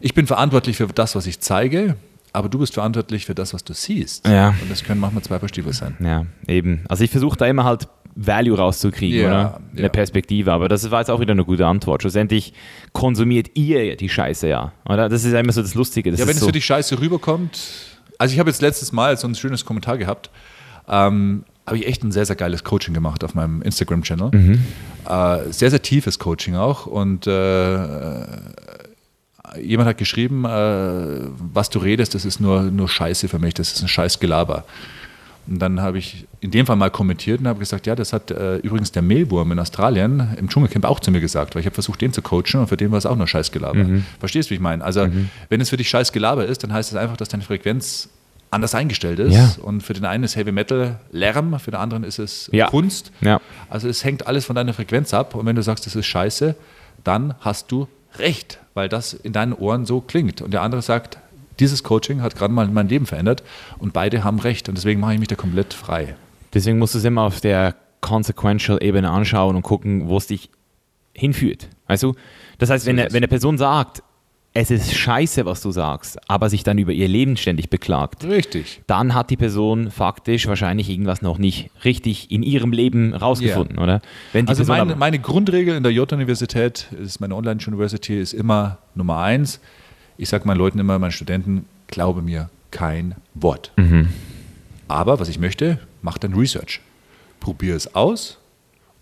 [0.00, 1.96] Ich bin verantwortlich für das, was ich zeige,
[2.34, 4.26] aber du bist verantwortlich für das, was du siehst.
[4.26, 4.48] Ja.
[4.60, 5.96] Und das können manchmal zwei Paar Stiefel sein.
[6.00, 6.84] Ja, eben.
[6.88, 9.60] Also ich versuche da immer halt Value rauszukriegen, Ja, oder?
[9.72, 9.88] Eine ja.
[9.88, 10.52] Perspektive.
[10.52, 12.02] Aber das war jetzt auch wieder eine gute Antwort.
[12.02, 12.52] Schlussendlich
[12.92, 15.08] konsumiert ihr die Scheiße ja, oder?
[15.08, 16.10] Das ist ja immer so das Lustige.
[16.10, 17.58] Das Ja, wenn es so, für dich scheiße rüberkommt.
[18.18, 20.30] Also ich habe jetzt letztes Mal so ein schönes Kommentar gehabt.
[20.88, 24.58] Ähm, habe ich echt ein sehr, sehr geiles Coaching gemacht auf meinem Instagram-Channel.
[25.08, 26.86] Äh, sehr, sehr tiefes Coaching auch.
[26.86, 27.30] Und äh,
[29.60, 33.72] jemand hat geschrieben, äh, was du redest, das ist nur, nur Scheiße für mich, das
[33.72, 34.64] ist ein scheiß Gelaber.
[35.46, 38.30] Und dann habe ich in dem Fall mal kommentiert und habe gesagt, ja, das hat
[38.30, 41.74] äh, übrigens der Mehlwurm in Australien im Dschungelcamp auch zu mir gesagt, weil ich habe
[41.74, 43.84] versucht, den zu coachen und für den war es auch nur Scheißgelaber.
[44.20, 44.82] Verstehst du, wie ich meine?
[44.82, 45.06] Also,
[45.50, 48.08] wenn es für dich Scheißgelaber ist, dann heißt es einfach, dass deine Frequenz
[48.50, 49.34] anders eingestellt ist.
[49.34, 49.50] Ja.
[49.62, 52.68] Und für den einen ist Heavy Metal Lärm, für den anderen ist es Ja.
[52.68, 53.12] Kunst.
[53.20, 53.40] Ja.
[53.68, 55.34] Also es hängt alles von deiner Frequenz ab.
[55.34, 56.54] Und wenn du sagst, das ist scheiße,
[57.02, 57.88] dann hast du
[58.18, 60.42] recht, weil das in deinen Ohren so klingt.
[60.42, 61.18] Und der andere sagt,
[61.60, 63.42] dieses Coaching hat gerade mal mein Leben verändert
[63.78, 66.16] und beide haben recht und deswegen mache ich mich da komplett frei.
[66.52, 70.50] Deswegen musst du es immer auf der Consequential-Ebene anschauen und gucken, wo es dich
[71.14, 71.68] hinführt.
[71.86, 72.14] Weißt du?
[72.58, 73.12] Das heißt, wenn, es.
[73.12, 74.02] wenn eine Person sagt,
[74.56, 78.82] es ist scheiße, was du sagst, aber sich dann über ihr Leben ständig beklagt, Richtig.
[78.86, 84.00] dann hat die Person faktisch wahrscheinlich irgendwas noch nicht richtig in ihrem Leben rausgefunden, oder?
[84.32, 88.78] Wenn die Also Person meine, meine Grundregel in der J-Universität, ist meine Online-University, ist immer
[88.94, 89.58] Nummer eins.
[90.16, 93.72] Ich sage meinen Leuten immer, meinen Studenten, glaube mir kein Wort.
[93.76, 94.08] Mhm.
[94.86, 96.80] Aber was ich möchte, mach dann Research.
[97.40, 98.38] Probier es aus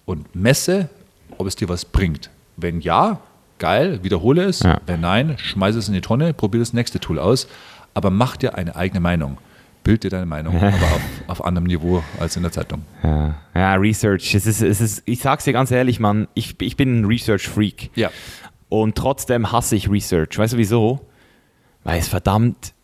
[0.07, 0.89] und messe,
[1.37, 2.31] ob es dir was bringt.
[2.57, 3.21] Wenn ja,
[3.63, 4.61] geil, wiederhole es.
[4.61, 4.81] Ja.
[4.87, 7.47] Wenn nein, schmeiße es in die Tonne, probier das nächste Tool aus.
[7.95, 9.39] Aber mach dir eine eigene Meinung.
[9.85, 12.83] Bild dir deine Meinung, aber auf, auf anderem Niveau als in der Zeitung.
[13.03, 16.77] ja, ja, Research, es ist, es ist, ich sag's dir ganz ehrlich, Mann, ich, ich
[16.77, 17.91] bin ein Research-Freak.
[17.97, 18.11] Ja.
[18.69, 20.39] Und trotzdem hasse ich Research.
[20.39, 21.01] Weißt du wieso?
[21.85, 22.75] Weil es verdammt.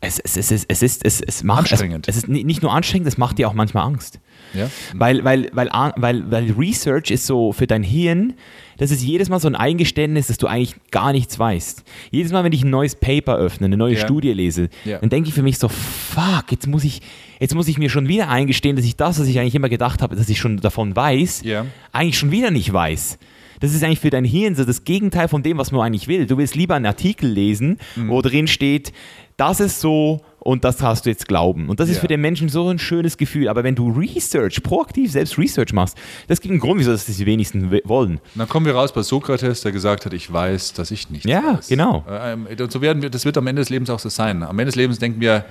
[0.00, 1.72] Es, es, es, es, es ist, es, es macht.
[1.72, 2.06] Anstrengend.
[2.08, 4.20] Es, es ist ni- nicht nur anstrengend, es macht dir auch manchmal Angst.
[4.54, 4.70] Ja?
[4.94, 8.34] Weil, weil, weil, weil, weil Research ist so für dein Hirn,
[8.78, 11.82] das ist jedes Mal so ein Eingeständnis, dass du eigentlich gar nichts weißt.
[12.10, 14.00] Jedes Mal, wenn ich ein neues Paper öffne, eine neue Ja.
[14.00, 14.98] Studie lese, Ja.
[14.98, 17.00] dann denke ich für mich so, fuck, jetzt muss ich,
[17.40, 20.00] jetzt muss ich mir schon wieder eingestehen, dass ich das, was ich eigentlich immer gedacht
[20.02, 21.66] habe, dass ich schon davon weiß, Ja.
[21.92, 23.18] eigentlich schon wieder nicht weiß.
[23.60, 26.26] Das ist eigentlich für dein Hirn so das Gegenteil von dem, was man eigentlich will.
[26.26, 28.08] Du willst lieber einen Artikel lesen, Mhm.
[28.10, 28.92] wo drin steht,
[29.36, 31.68] das ist so und das hast du jetzt glauben.
[31.68, 32.00] Und das ist Ja.
[32.02, 33.48] für den Menschen so ein schönes Gefühl.
[33.48, 37.26] Aber wenn du Research, proaktiv selbst Research machst, das gibt einen Grund, wieso das die
[37.26, 38.12] wenigsten we- wollen.
[38.18, 41.26] Und dann kommen wir raus bei Sokrates, der gesagt hat, ich weiß, dass ich nichts
[41.28, 41.68] Ja, weiß.
[41.68, 42.04] genau.
[42.08, 44.42] Ähm, Und so werden wir, das wird am Ende des Lebens auch so sein.
[44.42, 45.44] Am Ende des Lebens denken wir,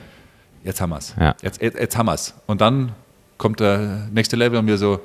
[0.63, 1.13] jetzt haben wir es.
[1.19, 1.35] Ja.
[1.41, 2.33] Jetzt, jetzt, jetzt haben wir es.
[2.47, 2.93] Und dann
[3.37, 4.99] kommt der nächste Level und wir so,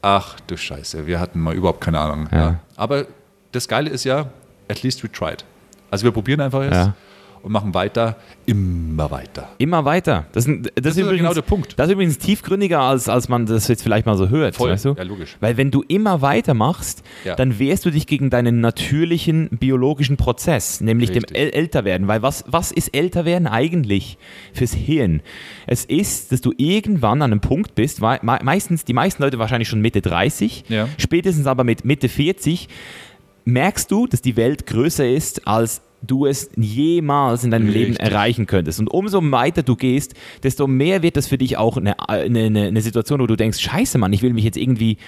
[0.00, 2.28] ach du Scheiße, wir hatten mal überhaupt keine Ahnung.
[2.32, 2.58] Ja.
[2.76, 3.06] Aber
[3.52, 4.30] das Geile ist ja,
[4.68, 5.44] at least we tried.
[5.90, 6.94] Also wir probieren einfach jetzt Ja.
[7.42, 8.16] Und machen weiter,
[8.46, 9.48] immer weiter.
[9.58, 10.26] Immer weiter.
[10.32, 11.74] Das, ist ein- das, ist übrigens, genau der Punkt.
[11.78, 14.54] Das ist übrigens tiefgründiger, als, als man das jetzt vielleicht mal so hört.
[14.56, 14.70] Voll.
[14.70, 14.94] Weißt du?
[14.96, 15.36] Ja, logisch.
[15.40, 17.34] Weil wenn du immer weitermachst, Ja.
[17.34, 21.28] dann wehrst du dich gegen deinen natürlichen biologischen Prozess, nämlich Richtig.
[21.28, 22.08] dem äl Älterwerden.
[22.08, 24.18] Weil was, was ist Älterwerden eigentlich
[24.52, 25.20] fürs Hirn?
[25.66, 29.80] Es ist, dass du irgendwann an einem Punkt bist, meistens, die meisten Leute wahrscheinlich schon
[29.80, 30.88] Mitte 30, Ja.
[30.98, 32.68] spätestens aber mit Mitte 40,
[33.44, 38.12] merkst du, dass die Welt größer ist, als du es jemals in deinem Leben Richtig.
[38.12, 38.80] erreichen könntest.
[38.80, 42.80] Und umso weiter du gehst, desto mehr wird das für dich auch eine, eine eine
[42.80, 44.98] Situation, wo du denkst, scheiße Mann, ich will mich jetzt irgendwie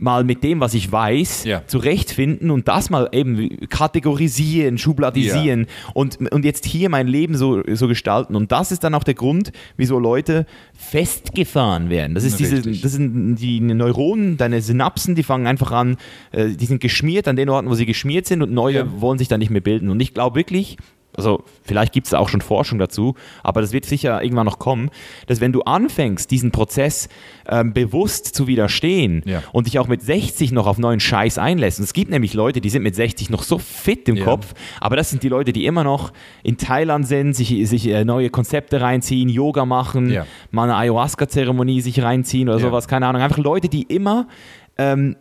[0.00, 1.62] mal mit dem, was ich weiß, Ja.
[1.66, 7.86] zurechtfinden und das mal eben kategorisieren, schubladisieren und, und jetzt hier mein Leben so, so
[7.88, 8.34] gestalten.
[8.36, 12.14] Und das ist dann auch der Grund, wieso Leute festgefahren werden.
[12.14, 15.96] Das, ist diese, das sind die Neuronen, deine Synapsen, die fangen einfach an,
[16.32, 19.00] äh, die sind geschmiert an den Orten, wo sie geschmiert sind und neue Ja.
[19.00, 19.88] wollen sich dann nicht mehr bilden.
[19.90, 20.76] Und ich glaube wirklich,
[21.20, 24.90] also vielleicht gibt es auch schon Forschung dazu, aber das wird sicher irgendwann noch kommen,
[25.26, 27.08] dass wenn du anfängst, diesen Prozess
[27.48, 29.42] ähm, bewusst zu widerstehen Ja.
[29.52, 31.78] und dich auch mit 60 noch auf neuen Scheiß einlässt.
[31.78, 34.24] Und es gibt nämlich Leute, die sind mit 60 noch so fit im Ja.
[34.24, 36.12] Kopf, aber das sind die Leute, die immer noch
[36.42, 40.26] in Thailand sind, sich, sich äh, neue Konzepte reinziehen, Yoga machen, Ja.
[40.50, 43.22] mal eine Ayahuasca-Zeremonie sich reinziehen oder sowas, keine Ahnung.
[43.22, 44.26] Einfach Leute, die immer
[44.78, 45.16] ähm,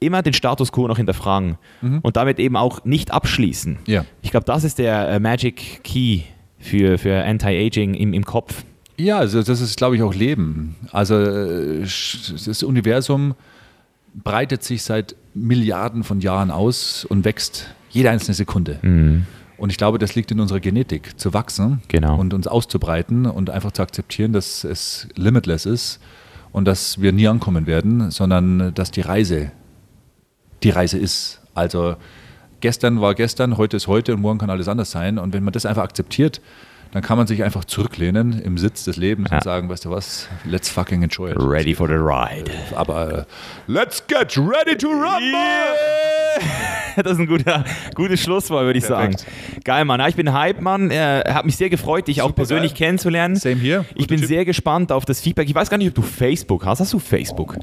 [0.00, 1.56] immer den Status quo noch hinterfragen
[2.02, 3.72] und damit eben auch nicht abschließen.
[3.74, 3.78] Mhm.
[3.86, 4.04] Ja.
[4.22, 6.22] Ich glaube, das ist der äh, Magic Key
[6.58, 8.64] für, für Anti-Aging im, im Kopf.
[8.96, 10.74] Ja, also das ist, glaube ich, auch Leben.
[10.90, 13.34] Also äh, das Universum
[14.14, 18.78] breitet sich seit Milliarden von Jahren aus und wächst jede einzelne Sekunde.
[19.56, 22.18] Und ich glaube, das liegt in unserer Genetik, zu wachsen Genau.
[22.18, 26.00] und uns auszubreiten und einfach zu akzeptieren, dass es limitless ist
[26.52, 29.52] und dass wir nie ankommen werden, sondern dass die Reise
[30.62, 31.40] die Reise ist.
[31.54, 31.96] Also
[32.60, 35.18] gestern war gestern, heute ist heute und morgen kann alles anders sein.
[35.18, 36.40] Und wenn man das einfach akzeptiert,
[36.92, 39.36] dann kann man sich einfach zurücklehnen im Sitz des Lebens Ja.
[39.38, 41.36] und sagen, weißt du was, let's fucking enjoy it.
[41.38, 42.50] Ready for the ride.
[42.74, 43.24] Aber äh,
[43.68, 45.99] let's get ready to rumble!
[47.02, 47.64] Das ist ein guter,
[47.94, 49.20] gutes Schlusswort, würde ich Perfekt.
[49.20, 49.60] sagen.
[49.64, 50.00] Geil, Mann.
[50.08, 50.90] Ich bin Hype, Mann.
[50.90, 52.88] Äh, hat mich sehr gefreut, dich auch Super persönlich geil.
[52.88, 53.36] kennenzulernen.
[53.36, 53.84] Same here.
[53.94, 54.28] Ich bin Typ.
[54.28, 55.48] sehr gespannt auf das Feedback.
[55.48, 56.80] Ich weiß gar nicht, ob du Facebook hast.
[56.80, 57.56] Hast du Facebook?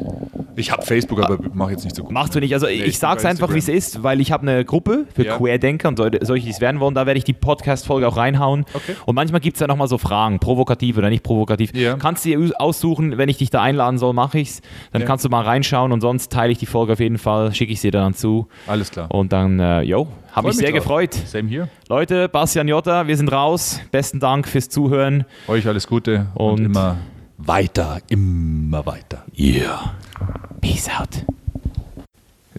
[0.55, 2.11] Ich habe Facebook, aber mache jetzt nicht so gut.
[2.11, 2.53] Machst du nicht.
[2.53, 5.05] Also ich, ich sag's bin bei einfach, wie es ist, weil ich habe eine Gruppe
[5.13, 5.37] für Ja.
[5.37, 6.95] Querdenker und solche, die es werden wollen.
[6.95, 8.65] Da werde ich die Podcast-Folge auch reinhauen.
[8.73, 8.95] Okay.
[9.05, 11.75] Und manchmal gibt es ja nochmal so Fragen, provokativ oder nicht provokativ.
[11.75, 11.95] Ja.
[11.97, 14.61] Kannst du dir aussuchen, wenn ich dich da einladen soll, mache ich's.
[14.93, 15.07] Dann Ja.
[15.07, 17.81] kannst du mal reinschauen und sonst teile ich die Folge auf jeden Fall, schicke ich
[17.81, 18.47] sie dann zu.
[18.65, 19.11] Alles klar.
[19.11, 20.83] Und dann, äh, yo, habe mich mich sehr drauf.
[20.83, 21.13] gefreut.
[21.13, 21.69] Same hier.
[21.89, 23.79] Leute, Bastian Jotta, wir sind raus.
[23.91, 25.25] Besten Dank fürs Zuhören.
[25.47, 26.97] Euch alles Gute und, Und- immer
[27.37, 29.23] weiter, immer weiter.
[29.37, 29.93] Yeah.
[30.61, 31.23] Peace out.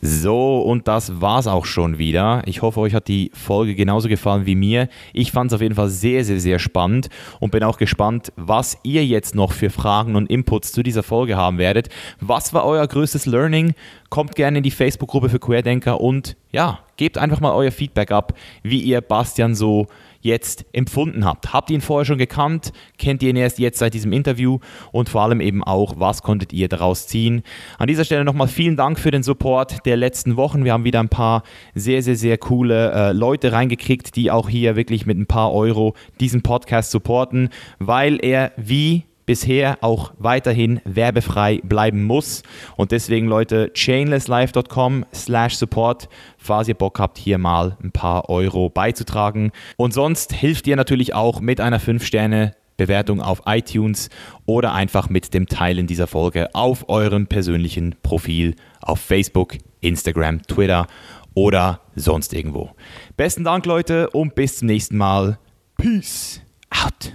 [0.00, 2.42] So, und das war's auch schon wieder.
[2.46, 4.88] Ich hoffe, euch hat die Folge genauso gefallen wie mir.
[5.12, 7.08] Ich fand es auf jeden Fall sehr, sehr, sehr spannend
[7.40, 11.36] und bin auch gespannt, was ihr jetzt noch für Fragen und Inputs zu dieser Folge
[11.36, 11.88] haben werdet.
[12.20, 13.74] Was war euer größtes Learning?
[14.10, 18.34] Kommt gerne in die Facebook-Gruppe für Querdenker und ja, gebt einfach mal euer Feedback ab,
[18.62, 19.86] wie ihr Bastian so
[20.20, 21.52] jetzt empfunden habt.
[21.52, 22.72] Habt ihr ihn vorher schon gekannt?
[22.98, 24.58] Kennt ihr ihn erst jetzt seit diesem Interview?
[24.92, 27.42] Und vor allem eben auch, was konntet ihr daraus ziehen?
[27.78, 30.64] An dieser Stelle nochmal vielen Dank für den Support der letzten Wochen.
[30.64, 31.42] Wir haben wieder ein paar
[31.74, 35.94] sehr, sehr, sehr coole äh, Leute reingekriegt, die auch hier wirklich mit ein paar Euro
[36.20, 37.48] diesen Podcast supporten,
[37.78, 42.42] weil er wie bisher auch weiterhin werbefrei bleiben muss.
[42.76, 46.08] Und deswegen, Leute, chainlesslife.com slash support,
[46.38, 49.52] falls ihr Bock habt, hier mal ein paar Euro beizutragen.
[49.76, 54.08] Und sonst hilft ihr natürlich auch mit einer 5-Sterne- Bewertung auf iTunes
[54.46, 60.86] oder einfach mit dem Teilen dieser Folge auf eurem persönlichen Profil auf Facebook, Instagram, Twitter
[61.34, 62.70] oder sonst irgendwo.
[63.16, 65.40] Besten Dank, Leute, und bis zum nächsten Mal.
[65.76, 67.12] Peace out.